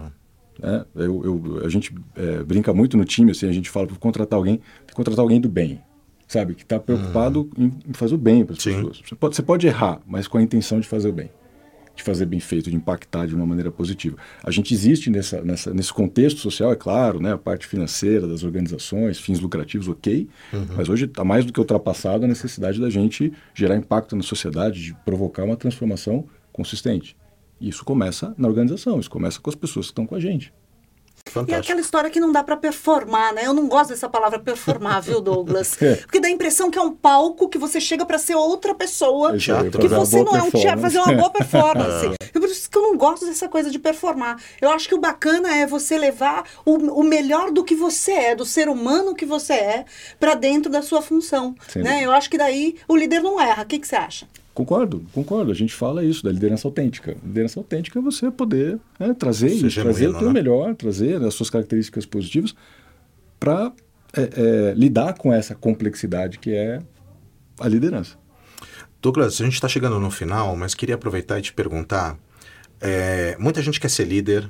né? 0.59 0.85
Eu, 0.95 1.23
eu- 1.23 1.65
a 1.65 1.69
gente 1.69 1.93
é, 2.15 2.43
brinca 2.43 2.73
muito 2.73 2.97
no 2.97 3.05
time, 3.05 3.31
assim, 3.31 3.47
a 3.47 3.51
gente 3.51 3.69
fala 3.69 3.87
para 3.87 3.95
contratar 3.97 4.37
alguém, 4.37 4.59
contratar 4.93 5.21
alguém 5.21 5.39
do 5.39 5.49
bem, 5.49 5.79
sabe? 6.27 6.55
Que 6.55 6.63
está 6.63 6.79
preocupado 6.79 7.49
em, 7.57 7.71
em 7.89 7.93
fazer 7.93 8.15
o 8.15 8.17
bem 8.17 8.43
para 8.45 8.53
as 8.53 8.63
pessoas. 8.63 9.01
Você 9.05 9.15
pode, 9.15 9.35
você 9.35 9.41
pode 9.43 9.67
errar, 9.67 10.01
mas 10.07 10.27
com 10.27 10.37
a 10.37 10.41
intenção 10.41 10.79
de 10.79 10.87
fazer 10.87 11.09
o 11.09 11.13
bem. 11.13 11.29
De 11.95 12.03
fazer 12.03 12.25
bem 12.25 12.39
feito, 12.39 12.69
de 12.69 12.75
impactar 12.75 13.25
de 13.25 13.33
uma 13.33 13.45
maneira 13.45 13.71
positiva. 13.71 14.17
A 14.43 14.51
gente 14.51 14.73
existe 14.73 15.09
nessa, 15.09 15.41
nessa, 15.41 15.73
nesse 15.73 15.93
contexto 15.93 16.39
social, 16.39 16.71
é 16.71 16.75
claro, 16.75 17.21
né? 17.21 17.33
a 17.33 17.37
parte 17.37 17.65
financeira 17.65 18.27
das 18.27 18.43
organizações, 18.43 19.17
fins 19.17 19.39
lucrativos, 19.39 19.87
ok, 19.87 20.27
mas 20.75 20.89
hoje 20.89 21.05
está 21.05 21.23
mais 21.23 21.45
do 21.45 21.53
que 21.53 21.59
ultrapassado 21.59 22.25
a 22.25 22.27
necessidade 22.27 22.81
da 22.81 22.89
gente 22.89 23.31
gerar 23.53 23.77
impacto 23.77 24.15
na 24.15 24.23
sociedade, 24.23 24.81
de 24.81 24.93
provocar 25.05 25.43
uma 25.43 25.55
transformação 25.55 26.25
consistente. 26.51 27.15
E 27.59 27.69
isso 27.69 27.85
começa 27.85 28.35
na 28.37 28.47
organização, 28.47 28.99
isso 28.99 29.09
começa 29.09 29.39
com 29.39 29.49
as 29.49 29.55
pessoas 29.55 29.87
que 29.87 29.91
estão 29.91 30.05
com 30.05 30.15
a 30.15 30.19
gente. 30.19 30.53
E 31.25 31.29
é 31.29 31.31
Fantástico. 31.31 31.59
aquela 31.59 31.81
história 31.81 32.09
que 32.09 32.19
não 32.19 32.31
dá 32.31 32.43
para 32.43 32.55
performar, 32.55 33.33
né? 33.33 33.45
Eu 33.45 33.53
não 33.53 33.67
gosto 33.67 33.89
dessa 33.89 34.07
palavra 34.07 34.39
performar, 34.39 35.01
viu, 35.01 35.19
Douglas? 35.21 35.75
É. 35.85 35.95
Porque 35.97 36.19
dá 36.19 36.27
a 36.27 36.31
impressão 36.31 36.71
que 36.71 36.77
é 36.77 36.81
um 36.81 36.91
palco 36.91 37.47
que 37.49 37.57
você 37.57 37.79
chega 37.79 38.05
para 38.05 38.17
ser 38.17 38.33
outra 38.35 38.73
pessoa, 38.73 39.35
Exato, 39.35 39.77
que 39.77 39.87
você 39.87 40.23
não 40.23 40.35
é 40.35 40.41
um 40.41 40.49
teatro, 40.49 40.81
fazer 40.81 40.99
uma 40.99 41.13
boa 41.13 41.29
performance. 41.31 42.07
performance. 42.07 42.17
E 42.33 42.39
por 42.39 42.49
isso 42.49 42.69
que 42.69 42.77
eu 42.77 42.81
não 42.81 42.97
gosto 42.97 43.25
dessa 43.25 43.47
coisa 43.47 43.69
de 43.69 43.77
performar. 43.77 44.41
Eu 44.59 44.69
acho 44.71 44.87
que 44.87 44.95
o 44.95 44.99
bacana 44.99 45.55
é 45.55 45.67
você 45.67 45.97
levar 45.97 46.45
o, 46.65 46.75
o 46.75 47.03
melhor 47.03 47.51
do 47.51 47.63
que 47.63 47.75
você 47.75 48.11
é, 48.11 48.35
do 48.35 48.45
ser 48.45 48.67
humano 48.69 49.13
que 49.13 49.25
você 49.25 49.53
é, 49.53 49.85
para 50.19 50.33
dentro 50.33 50.71
da 50.71 50.81
sua 50.81 51.01
função. 51.01 51.55
Né? 51.75 52.01
Eu 52.03 52.11
acho 52.11 52.29
que 52.29 52.37
daí 52.37 52.77
o 52.87 52.95
líder 52.95 53.21
não 53.21 53.39
erra. 53.39 53.63
O 53.63 53.65
que, 53.65 53.77
que 53.77 53.87
você 53.87 53.95
acha? 53.95 54.27
Concordo, 54.55 55.05
concordo. 55.13 55.51
A 55.51 55.55
gente 55.55 55.73
fala 55.73 56.03
isso 56.03 56.23
da 56.23 56.31
liderança 56.31 56.65
autêntica. 56.67 57.15
Liderança 57.23 57.59
autêntica 57.59 57.99
é 57.99 58.01
você 58.01 58.31
poder 58.31 58.79
né, 58.97 59.13
trazer, 59.13 59.53
e 59.53 59.69
trazer 59.69 60.07
o 60.07 60.17
teu 60.17 60.29
né? 60.29 60.33
melhor, 60.33 60.73
trazer 60.73 61.21
as 61.21 61.33
suas 61.33 61.49
características 61.49 62.05
positivas 62.05 62.55
para 63.37 63.71
lidar 64.77 65.15
com 65.15 65.33
essa 65.33 65.53
complexidade 65.53 66.39
que 66.39 66.53
é 66.53 66.79
a 67.59 67.67
liderança. 67.67 68.17
Douglas, 69.01 69.41
a 69.41 69.43
gente 69.43 69.55
está 69.55 69.67
chegando 69.67 69.99
no 69.99 70.09
final, 70.09 70.55
mas 70.55 70.73
queria 70.73 70.95
aproveitar 70.95 71.37
e 71.37 71.41
te 71.41 71.51
perguntar. 71.51 72.17
é, 72.79 73.35
muita 73.37 73.61
gente 73.61 73.77
quer 73.77 73.89
ser 73.89 74.05
líder 74.05 74.49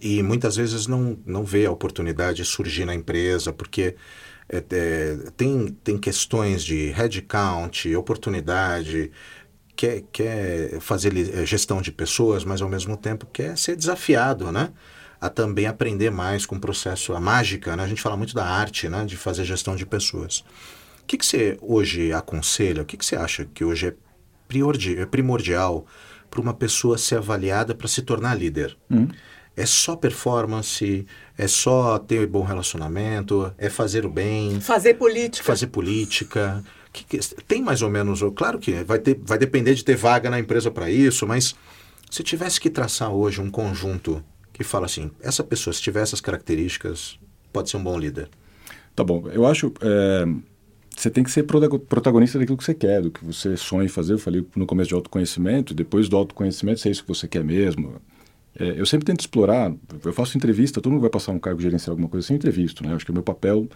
e 0.00 0.20
muitas 0.20 0.56
vezes 0.56 0.88
não, 0.88 1.16
não 1.24 1.44
vê 1.44 1.64
a 1.64 1.70
oportunidade 1.70 2.44
surgir 2.44 2.84
na 2.84 2.94
empresa, 2.94 3.52
porque 3.52 3.94
é, 4.48 4.62
é, 4.70 5.16
tem, 5.36 5.68
tem 5.82 5.96
questões 5.96 6.62
de 6.64 6.90
headcount, 6.90 7.94
oportunidade, 7.94 9.10
quer, 9.76 10.02
quer 10.12 10.80
fazer 10.80 11.12
eh, 11.16 11.44
gestão 11.46 11.80
de 11.82 11.90
pessoas, 11.92 12.44
mas 12.44 12.60
ao 12.62 12.68
mesmo 12.68 12.96
tempo 12.96 13.26
quer 13.32 13.56
ser 13.58 13.76
desafiado, 13.76 14.50
né? 14.52 14.70
A 15.20 15.28
também 15.28 15.66
aprender 15.66 16.10
mais 16.10 16.44
com 16.44 16.56
o 16.56 16.60
processo, 16.60 17.14
a 17.14 17.20
mágica, 17.20 17.74
né? 17.76 17.84
A 17.84 17.88
gente 17.88 18.02
fala 18.02 18.16
muito 18.16 18.34
da 18.34 18.44
arte, 18.44 18.88
né? 18.88 19.04
De 19.04 19.16
fazer 19.16 19.44
gestão 19.44 19.74
de 19.76 19.86
pessoas. 19.86 20.40
O 21.02 21.06
que, 21.06 21.16
que 21.18 21.24
você 21.26 21.58
hoje 21.60 22.12
aconselha? 22.12 22.82
O 22.82 22.84
que, 22.84 22.96
que 22.96 23.04
você 23.04 23.16
acha 23.16 23.44
que 23.44 23.64
hoje 23.64 23.88
é, 23.88 23.94
priordi- 24.48 24.98
é 24.98 25.06
primordial 25.06 25.86
para 26.30 26.40
uma 26.40 26.54
pessoa 26.54 26.96
ser 26.98 27.16
avaliada 27.18 27.74
para 27.74 27.88
se 27.88 28.02
tornar 28.02 28.34
líder? 28.34 28.76
É 29.56 29.64
só 29.66 29.94
performance? 29.94 31.06
É 31.38 31.46
só 31.46 31.98
ter 31.98 32.26
bom 32.26 32.42
relacionamento? 32.42 33.52
É 33.56 33.68
fazer 33.70 34.04
o 34.04 34.10
bem? 34.10 34.60
Fazer 34.60 34.94
política. 34.94 35.44
Fazer 35.44 35.66
política? 35.68 36.64
Que, 36.94 37.04
que, 37.04 37.18
tem 37.42 37.60
mais 37.60 37.82
ou 37.82 37.90
menos, 37.90 38.20
claro 38.36 38.58
que 38.58 38.84
vai, 38.84 39.00
ter, 39.00 39.20
vai 39.22 39.36
depender 39.36 39.74
de 39.74 39.84
ter 39.84 39.96
vaga 39.96 40.30
na 40.30 40.38
empresa 40.38 40.70
para 40.70 40.88
isso, 40.88 41.26
mas 41.26 41.54
se 42.08 42.22
tivesse 42.22 42.60
que 42.60 42.70
traçar 42.70 43.12
hoje 43.12 43.40
um 43.40 43.50
conjunto 43.50 44.24
que 44.52 44.62
fala 44.62 44.86
assim, 44.86 45.10
essa 45.20 45.42
pessoa, 45.42 45.74
se 45.74 45.82
tiver 45.82 46.02
essas 46.02 46.20
características, 46.20 47.18
pode 47.52 47.68
ser 47.68 47.76
um 47.76 47.82
bom 47.82 47.98
líder. 47.98 48.28
Tá 48.94 49.02
bom, 49.02 49.28
eu 49.32 49.44
acho. 49.44 49.72
É, 49.80 50.24
você 50.96 51.10
tem 51.10 51.24
que 51.24 51.30
ser 51.30 51.42
protagonista 51.42 52.38
daquilo 52.38 52.56
que 52.56 52.62
você 52.62 52.72
quer, 52.74 53.02
do 53.02 53.10
que 53.10 53.24
você 53.24 53.56
sonha 53.56 53.88
fazer. 53.88 54.12
Eu 54.12 54.18
falei 54.18 54.46
no 54.54 54.64
começo 54.64 54.88
de 54.88 54.94
autoconhecimento, 54.94 55.74
depois 55.74 56.08
do 56.08 56.16
autoconhecimento, 56.16 56.78
se 56.78 56.88
é 56.88 56.92
isso 56.92 57.02
que 57.02 57.08
você 57.08 57.26
quer 57.26 57.42
mesmo. 57.42 57.96
É, 58.56 58.80
eu 58.80 58.86
sempre 58.86 59.04
tento 59.04 59.18
explorar, 59.18 59.74
eu 60.04 60.12
faço 60.12 60.36
entrevista, 60.36 60.80
todo 60.80 60.92
mundo 60.92 61.00
vai 61.00 61.10
passar 61.10 61.32
um 61.32 61.40
cargo 61.40 61.60
gerencial, 61.60 61.94
alguma 61.94 62.08
coisa 62.08 62.24
assim, 62.24 62.34
eu 62.34 62.36
entrevisto, 62.36 62.86
né? 62.86 62.94
acho 62.94 63.04
que 63.04 63.10
é 63.10 63.12
o 63.12 63.14
meu 63.14 63.24
papel 63.24 63.68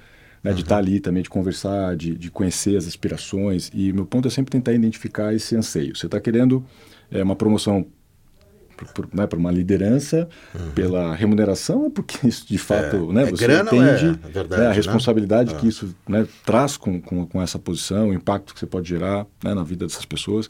né, 0.43 0.53
de 0.53 0.63
estar 0.63 0.79
ali 0.79 1.01
também, 1.01 1.23
de 1.23 1.31
conversar, 1.31 1.97
de, 1.97 2.15
de 2.15 2.31
conhecer 2.31 2.77
as 2.77 2.87
aspirações. 2.87 3.71
E 3.75 3.93
meu 3.93 4.07
ponto 4.07 4.29
é 4.29 4.31
sempre 4.31 4.51
tentar 4.51 4.73
identificar 4.73 5.35
esse 5.35 5.57
anseio. 5.57 5.97
Você 5.97 6.07
está 6.07 6.21
querendo 6.21 6.65
é, 7.11 7.23
uma 7.23 7.37
promoção 7.37 7.87
para 8.77 9.07
né, 9.13 9.29
uma 9.37 9.51
liderança, 9.51 10.29
uhum. 10.55 10.71
pela 10.71 11.15
remuneração, 11.15 11.91
porque 11.91 12.27
isso 12.29 12.47
de 12.47 12.59
fato 12.59 13.11
é, 13.11 13.13
né, 13.13 13.23
é 13.23 13.31
você 13.31 13.47
grana, 13.47 13.71
entende 13.75 14.21
é, 14.25 14.29
verdade, 14.31 14.63
né, 14.63 14.69
a 14.69 14.73
responsabilidade 14.73 15.55
que 15.57 15.67
isso 15.67 15.95
né, 16.09 16.27
traz 16.45 16.77
com, 16.77 17.01
com, 17.01 17.27
com, 17.27 17.43
essa 17.43 17.59
posição, 17.59 18.11
o 18.11 18.15
impacto 18.15 18.55
que 18.55 18.61
você 18.61 18.67
pode 18.67 18.89
gerar 18.89 19.27
né, 19.43 19.55
na 19.55 19.65
vida 19.65 19.87
dessas 19.87 20.05
pessoas. 20.05 20.49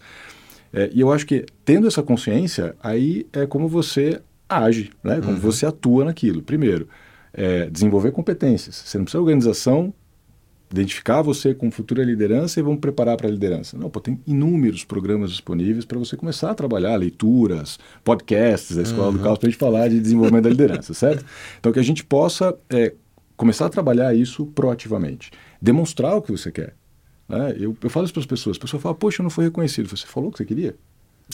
É, 0.72 0.90
e 0.92 1.00
eu 1.00 1.10
acho 1.10 1.24
que 1.24 1.46
tendo 1.64 1.86
essa 1.86 2.02
consciência, 2.02 2.74
aí 2.82 3.26
é 3.32 3.46
como 3.46 3.66
você 3.68 4.20
age, 4.48 4.90
né, 5.02 5.20
como 5.20 5.32
uhum. 5.32 5.38
você 5.38 5.66
atua 5.66 6.04
naquilo. 6.04 6.42
Primeiro, 6.42 6.88
é, 7.32 7.68
desenvolver 7.70 8.12
competências. 8.12 8.76
Você 8.76 8.98
não 8.98 9.04
precisa 9.04 9.20
organização 9.20 9.92
identificar 10.70 11.22
você 11.22 11.54
com 11.54 11.70
futura 11.70 12.04
liderança 12.04 12.60
e 12.60 12.62
vamos 12.62 12.80
preparar 12.80 13.16
para 13.16 13.26
a 13.26 13.30
liderança. 13.30 13.76
Não, 13.76 13.88
pô, 13.88 14.00
tem 14.00 14.20
inúmeros 14.26 14.84
programas 14.84 15.30
disponíveis 15.30 15.84
para 15.84 15.98
você 15.98 16.16
começar 16.16 16.50
a 16.50 16.54
trabalhar, 16.54 16.96
leituras, 16.96 17.78
podcasts, 18.04 18.76
a 18.76 18.82
Escola 18.82 19.08
uhum. 19.08 19.14
do 19.14 19.18
Caos, 19.20 19.38
para 19.38 19.48
a 19.48 19.50
gente 19.50 19.58
falar 19.58 19.88
de 19.88 19.98
desenvolvimento 19.98 20.44
da 20.44 20.50
liderança, 20.50 20.92
certo? 20.94 21.24
Então, 21.58 21.72
que 21.72 21.78
a 21.78 21.84
gente 21.84 22.04
possa 22.04 22.56
é, 22.68 22.94
começar 23.36 23.66
a 23.66 23.70
trabalhar 23.70 24.14
isso 24.14 24.46
proativamente. 24.46 25.30
Demonstrar 25.60 26.16
o 26.16 26.22
que 26.22 26.30
você 26.30 26.52
quer. 26.52 26.74
Né? 27.28 27.56
Eu, 27.58 27.76
eu 27.82 27.90
falo 27.90 28.04
isso 28.04 28.12
para 28.12 28.20
as 28.20 28.26
pessoas, 28.26 28.56
a 28.56 28.60
pessoa 28.60 28.80
fala, 28.80 28.94
poxa, 28.94 29.20
eu 29.20 29.24
não 29.24 29.30
fui 29.30 29.44
reconhecido. 29.44 29.88
Você 29.88 30.06
falou 30.06 30.28
o 30.28 30.32
que 30.32 30.38
você 30.38 30.44
queria? 30.44 30.76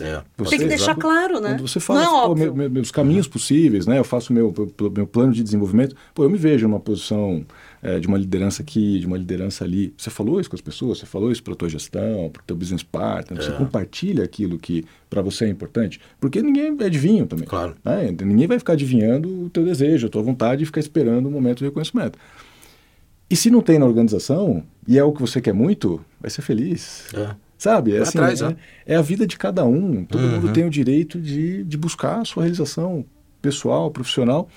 É, 0.01 0.23
você, 0.37 0.51
Tem 0.51 0.59
que 0.61 0.67
deixar 0.67 0.97
claro, 0.97 1.41
né? 1.41 1.51
Quando 1.51 1.69
você 1.69 1.79
fala 1.79 2.03
não, 2.03 2.27
pô, 2.27 2.35
meu, 2.35 2.71
meus 2.71 2.91
caminhos 2.91 3.29
possíveis, 3.29 3.87
né? 3.87 3.99
Eu 3.99 4.05
faço 4.05 4.33
meu, 4.33 4.53
meu, 4.53 4.91
meu 4.91 5.07
plano 5.07 5.33
de 5.33 5.41
desenvolvimento. 5.41 5.95
Pô, 6.13 6.25
eu 6.25 6.31
me 6.31 6.37
vejo 6.37 6.67
numa 6.67 6.81
posição 6.81 7.47
é, 7.81 8.01
de 8.01 8.09
uma 8.09 8.19
liderança 8.19 8.61
aqui, 8.61 8.99
de 8.99 9.07
uma 9.07 9.17
liderança 9.17 9.63
ali. 9.63 9.95
Você 9.97 10.11
falou 10.11 10.41
isso 10.41 10.51
com 10.51 10.57
as 10.57 10.63
pessoas, 10.63 10.99
você 10.99 11.07
falou 11.07 11.31
isso 11.31 11.45
para 11.45 11.53
a 11.53 11.57
tua 11.57 11.69
gestão, 11.69 12.29
para 12.29 12.41
o 12.41 12.45
teu 12.45 12.57
business 12.57 12.83
partner, 12.83 13.41
é. 13.41 13.45
você 13.45 13.53
compartilha 13.53 14.25
aquilo 14.25 14.59
que 14.59 14.85
para 15.09 15.23
você 15.23 15.45
é 15.45 15.49
importante, 15.49 16.01
porque 16.19 16.43
ninguém 16.43 16.77
é 16.81 16.85
adivinho 16.85 17.25
também. 17.25 17.47
Claro. 17.47 17.77
Né? 17.85 18.11
Ninguém 18.25 18.49
vai 18.49 18.59
ficar 18.59 18.73
adivinhando 18.73 19.45
o 19.45 19.49
teu 19.49 19.65
desejo, 19.65 20.09
a 20.09 20.11
tua 20.11 20.23
vontade 20.23 20.65
e 20.65 20.67
ficar 20.67 20.81
esperando 20.81 21.27
o 21.27 21.31
momento 21.31 21.59
de 21.59 21.67
reconhecimento. 21.67 22.19
E 23.31 23.37
se 23.37 23.49
não 23.49 23.61
tem 23.61 23.79
na 23.79 23.87
organização, 23.87 24.65
e 24.89 24.99
é 24.99 25.05
o 25.05 25.13
que 25.13 25.21
você 25.21 25.41
quer 25.41 25.55
muito, 25.55 26.05
vai 26.21 26.31
ser 26.31 26.43
feliz. 26.43 27.07
É. 27.15 27.35
Sabe? 27.57 27.95
É, 27.95 28.01
assim, 28.01 28.19
atrás, 28.19 28.43
é, 28.43 28.57
é, 28.87 28.97
a 28.97 29.03
vida 29.03 29.27
de 29.27 29.39
cada 29.39 29.65
um. 29.65 30.05
Todo 30.05 30.23
uhum. 30.23 30.31
mundo 30.33 30.53
tem 30.53 30.65
o 30.65 30.71
direito 30.71 31.21
de, 31.21 31.65
de 31.65 31.77
buscar 31.77 32.21
a 32.21 32.25
sua 32.25 32.43
realização 32.43 33.05
pessoal, 33.41 33.91
profissional. 33.91 34.49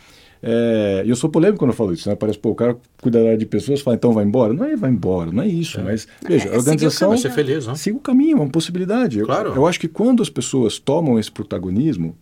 É, 0.41 1.03
e 1.05 1.10
eu 1.10 1.15
sou 1.15 1.29
polêmico 1.29 1.60
quando 1.60 1.71
eu 1.71 1.75
falo 1.75 1.93
isso, 1.93 2.07
né? 2.07 2.15
Parece, 2.15 2.38
pô, 2.38 2.49
o 2.49 2.55
cara 2.55 2.77
cuida 3.01 3.19
da 3.19 3.25
área 3.25 3.38
de 3.38 3.45
pessoas, 3.45 3.81
fala, 3.81 3.95
então 3.95 4.13
vai 4.13 4.23
embora. 4.23 4.53
Não 4.53 4.65
é 4.65 4.75
vai 4.75 4.89
embora, 4.89 5.31
não 5.31 5.43
é 5.43 5.47
isso. 5.47 5.79
É. 5.79 5.83
Mas, 5.83 6.07
veja, 6.27 6.49
é, 6.49 6.53
a 6.53 6.57
organização. 6.57 7.10
Vai 7.10 7.17
ser 7.17 7.31
feliz, 7.31 7.67
né? 7.67 7.75
Siga 7.75 7.97
o 7.97 7.99
caminho, 7.99 8.38
é 8.38 8.41
uma 8.41 8.49
possibilidade. 8.49 9.21
Claro. 9.21 9.49
Eu, 9.49 9.55
eu 9.55 9.67
acho 9.67 9.79
que 9.79 9.88
quando 9.88 10.21
as 10.21 10.29
pessoas 10.29 10.79
tomam 10.79 11.19
esse 11.19 11.31
protagonismo, 11.31 12.15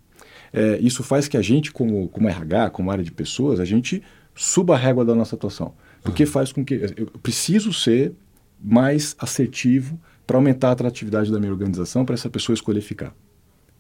é, 0.53 0.77
isso 0.79 1.03
faz 1.03 1.27
que 1.27 1.35
a 1.35 1.41
gente, 1.41 1.71
como, 1.71 2.07
como 2.07 2.29
RH, 2.29 2.69
como 2.69 2.89
área 2.89 3.03
de 3.03 3.11
pessoas, 3.11 3.59
a 3.59 3.65
gente 3.65 4.01
suba 4.33 4.75
a 4.75 4.77
régua 4.77 5.03
da 5.03 5.13
nossa 5.13 5.35
atuação. 5.35 5.73
Porque 6.01 6.23
uhum. 6.23 6.29
faz 6.29 6.51
com 6.51 6.63
que. 6.63 6.75
Eu 6.95 7.07
preciso 7.21 7.73
ser 7.73 8.13
mais 8.61 9.15
assertivo 9.19 9.99
para 10.25 10.37
aumentar 10.37 10.69
a 10.69 10.71
atratividade 10.71 11.31
da 11.31 11.39
minha 11.39 11.51
organização, 11.51 12.05
para 12.05 12.15
essa 12.15 12.29
pessoa 12.29 12.53
escolher 12.53 12.81
ficar. 12.81 13.13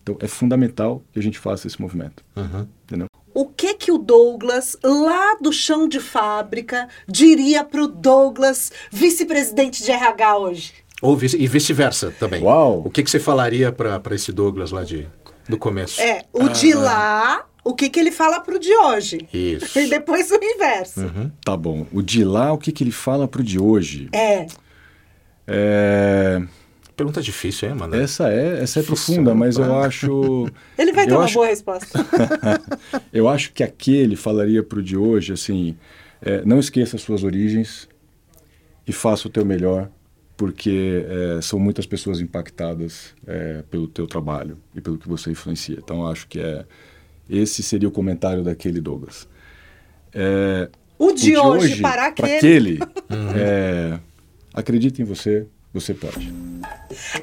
Então, 0.03 0.17
é 0.19 0.27
fundamental 0.27 1.03
que 1.11 1.19
a 1.19 1.21
gente 1.21 1.39
faça 1.39 1.65
esse 1.65 1.81
movimento. 1.81 2.23
Uhum. 2.35 2.67
Entendeu? 2.83 3.07
O 3.33 3.47
que 3.47 3.73
que 3.73 3.91
o 3.91 3.97
Douglas, 3.97 4.77
lá 4.83 5.35
do 5.41 5.51
chão 5.51 5.87
de 5.87 5.99
fábrica, 5.99 6.87
diria 7.07 7.63
para 7.63 7.83
o 7.83 7.87
Douglas, 7.87 8.71
vice-presidente 8.91 9.83
de 9.83 9.91
RH 9.91 10.37
hoje? 10.37 10.73
Ou 11.01 11.17
vice, 11.17 11.37
e 11.37 11.47
vice-versa 11.47 12.13
também. 12.19 12.41
Uau! 12.41 12.83
O 12.85 12.89
que, 12.89 13.03
que 13.03 13.09
você 13.09 13.19
falaria 13.19 13.71
para 13.71 14.15
esse 14.15 14.31
Douglas 14.31 14.71
lá 14.71 14.83
de, 14.83 15.07
do 15.49 15.57
começo? 15.57 15.99
É, 15.99 16.21
o 16.31 16.43
ah, 16.43 16.47
de 16.49 16.73
lá, 16.73 17.45
o 17.63 17.73
que, 17.73 17.89
que 17.89 17.99
ele 17.99 18.11
fala 18.11 18.39
para 18.39 18.55
o 18.55 18.59
de 18.59 18.73
hoje. 18.73 19.27
Isso. 19.33 19.77
E 19.79 19.87
depois 19.87 20.31
o 20.31 20.35
inverso. 20.35 21.01
Uhum. 21.01 21.31
Tá 21.43 21.57
bom. 21.57 21.87
O 21.91 22.01
de 22.01 22.23
lá, 22.23 22.53
o 22.53 22.57
que, 22.57 22.71
que 22.71 22.83
ele 22.83 22.91
fala 22.91 23.27
para 23.27 23.41
o 23.41 23.43
de 23.43 23.59
hoje? 23.59 24.07
É. 24.13 24.45
É... 25.47 26.41
Pergunta 26.95 27.21
difícil, 27.21 27.69
hein, 27.69 27.75
mano? 27.75 27.93
Essa 27.95 28.29
é, 28.29 28.63
essa 28.63 28.79
é 28.79 28.83
profunda, 28.83 29.35
mas 29.35 29.57
eu 29.57 29.77
acho. 29.79 30.47
Ele 30.77 30.93
vai 30.93 31.05
ter 31.05 31.13
uma 31.13 31.25
acho... 31.25 31.33
boa 31.33 31.47
resposta. 31.47 31.99
eu 33.11 33.27
acho 33.27 33.51
que 33.51 33.63
aquele 33.63 34.15
falaria 34.15 34.63
para 34.63 34.79
o 34.79 34.83
de 34.83 34.95
hoje 34.95 35.33
assim: 35.33 35.75
é, 36.21 36.43
não 36.45 36.57
esqueça 36.57 36.95
as 36.95 37.01
suas 37.01 37.23
origens 37.23 37.89
e 38.87 38.93
faça 38.93 39.27
o 39.27 39.31
teu 39.31 39.43
melhor, 39.43 39.89
porque 40.37 41.05
é, 41.05 41.41
são 41.41 41.59
muitas 41.59 41.85
pessoas 41.85 42.21
impactadas 42.21 43.13
é, 43.27 43.61
pelo 43.69 43.89
teu 43.89 44.07
trabalho 44.07 44.57
e 44.73 44.79
pelo 44.79 44.97
que 44.97 45.07
você 45.07 45.29
influencia. 45.29 45.77
Então, 45.77 46.07
acho 46.07 46.25
que 46.27 46.39
é 46.39 46.65
esse 47.29 47.61
seria 47.61 47.89
o 47.89 47.91
comentário 47.91 48.41
daquele 48.41 48.79
Douglas. 48.79 49.27
É, 50.13 50.69
o, 50.97 51.11
de 51.11 51.11
o 51.11 51.15
de, 51.15 51.37
hoje, 51.37 51.65
hoje 51.65 51.81
para 51.81 52.05
aquele. 52.05 52.37
aquele 52.37 52.79
uhum. 53.09 53.99
Acredite 54.55 55.01
em 55.01 55.05
você, 55.05 55.45
você 55.73 55.93
pode. 55.93 56.33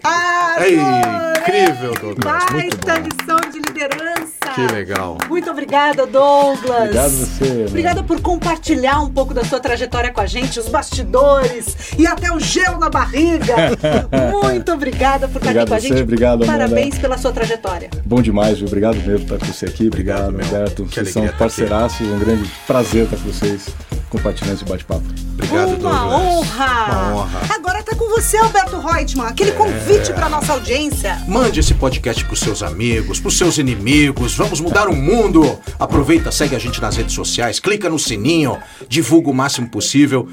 Ah, 0.04 0.56
é 0.58 0.68
incrível, 0.70 1.94
Douglas. 1.98 2.44
Muito 2.52 2.76
bom. 2.76 2.92
lição 2.92 3.50
de 3.50 3.58
liderança. 3.58 4.32
Que 4.54 4.66
legal. 4.70 5.16
Muito 5.30 5.50
obrigada, 5.50 6.06
Douglas. 6.06 6.82
Obrigado 6.82 7.10
você. 7.10 7.64
Obrigada 7.66 8.02
por 8.02 8.20
compartilhar 8.20 9.00
um 9.00 9.08
pouco 9.10 9.32
da 9.32 9.42
sua 9.46 9.58
trajetória 9.58 10.12
com 10.12 10.20
a 10.20 10.26
gente, 10.26 10.60
os 10.60 10.68
bastidores 10.68 11.94
e 11.98 12.06
até 12.06 12.30
o 12.30 12.38
gelo 12.38 12.78
na 12.78 12.90
barriga. 12.90 13.54
Muito 14.30 14.70
obrigada 14.70 15.26
por 15.26 15.38
estar 15.38 15.52
obrigado 15.52 15.62
aqui 15.62 15.68
com 15.70 15.74
a 15.74 15.78
gente. 15.78 16.02
Obrigado, 16.02 16.44
Parabéns 16.44 16.98
pela 16.98 17.16
sua 17.16 17.32
trajetória. 17.32 17.88
Bom 18.04 18.20
demais, 18.20 18.58
viu? 18.58 18.66
Obrigado 18.66 18.96
mesmo 18.96 19.26
por 19.26 19.36
estar 19.36 19.46
com 19.46 19.52
você 19.54 19.64
aqui. 19.64 19.86
Obrigado, 19.86 20.28
obrigado 20.28 20.52
Roberto. 20.52 20.84
Vocês 20.84 21.08
são 21.10 21.26
parceiraços. 21.28 22.06
Um 22.06 22.18
grande 22.18 22.46
prazer 22.66 23.04
estar 23.04 23.16
com 23.16 23.22
vocês 23.22 23.68
compartilhando 24.12 24.56
esse 24.56 24.64
bate-papo. 24.66 25.02
Obrigado, 25.32 25.68
Uma 25.68 25.76
Douglas. 25.76 26.12
honra. 26.12 26.84
Uma 26.84 27.14
honra. 27.14 27.40
Agora 27.54 27.80
está 27.80 27.96
com 27.96 28.08
você, 28.10 28.36
Alberto 28.36 28.78
Reutemann. 28.78 29.26
Aquele 29.26 29.50
é... 29.50 29.54
convite 29.54 30.12
para 30.12 30.28
nossa 30.28 30.52
audiência. 30.52 31.18
Mande 31.26 31.60
esse 31.60 31.72
podcast 31.72 32.22
para 32.22 32.34
os 32.34 32.40
seus 32.40 32.62
amigos, 32.62 33.18
para 33.18 33.28
os 33.28 33.38
seus 33.38 33.56
inimigos. 33.56 34.36
Vamos 34.36 34.60
mudar 34.60 34.86
o 34.88 34.94
mundo. 34.94 35.58
Aproveita, 35.80 36.30
segue 36.30 36.54
a 36.54 36.58
gente 36.58 36.80
nas 36.80 36.94
redes 36.94 37.14
sociais, 37.14 37.58
clica 37.58 37.88
no 37.88 37.98
sininho, 37.98 38.58
divulga 38.86 39.30
o 39.30 39.34
máximo 39.34 39.68
possível 39.68 40.28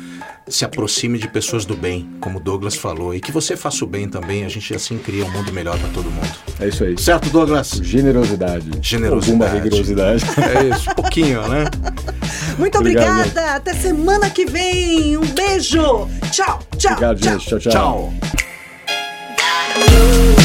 se 0.49 0.65
aproxime 0.65 1.17
de 1.17 1.27
pessoas 1.27 1.65
do 1.65 1.75
bem, 1.75 2.09
como 2.19 2.39
Douglas 2.39 2.75
falou, 2.75 3.13
e 3.13 3.19
que 3.19 3.31
você 3.31 3.55
faça 3.55 3.85
o 3.85 3.87
bem 3.87 4.09
também, 4.09 4.43
a 4.43 4.49
gente 4.49 4.73
assim 4.73 4.97
cria 4.97 5.25
um 5.25 5.31
mundo 5.31 5.53
melhor 5.53 5.77
para 5.77 5.89
todo 5.89 6.09
mundo. 6.09 6.29
É 6.59 6.67
isso 6.67 6.83
aí. 6.83 6.97
Certo, 6.97 7.29
Douglas? 7.29 7.79
Generosidade. 7.81 8.69
Generosidade. 8.81 9.43
Alguma 9.43 9.63
rigorosidade. 9.63 10.23
É 10.39 10.75
isso, 10.75 10.93
pouquinho, 10.95 11.47
né? 11.47 11.65
Muito 12.57 12.77
Obrigado, 12.77 13.19
obrigada. 13.19 13.41
Gente. 13.41 13.55
Até 13.55 13.73
semana 13.73 14.29
que 14.29 14.45
vem. 14.45 15.17
Um 15.17 15.25
beijo. 15.25 16.07
Tchau, 16.31 16.59
tchau. 16.77 16.93
Obrigado, 16.93 17.19
tchau. 17.19 17.39
gente. 17.39 17.47
tchau. 17.47 17.59
tchau. 17.59 18.13
tchau. 19.79 20.38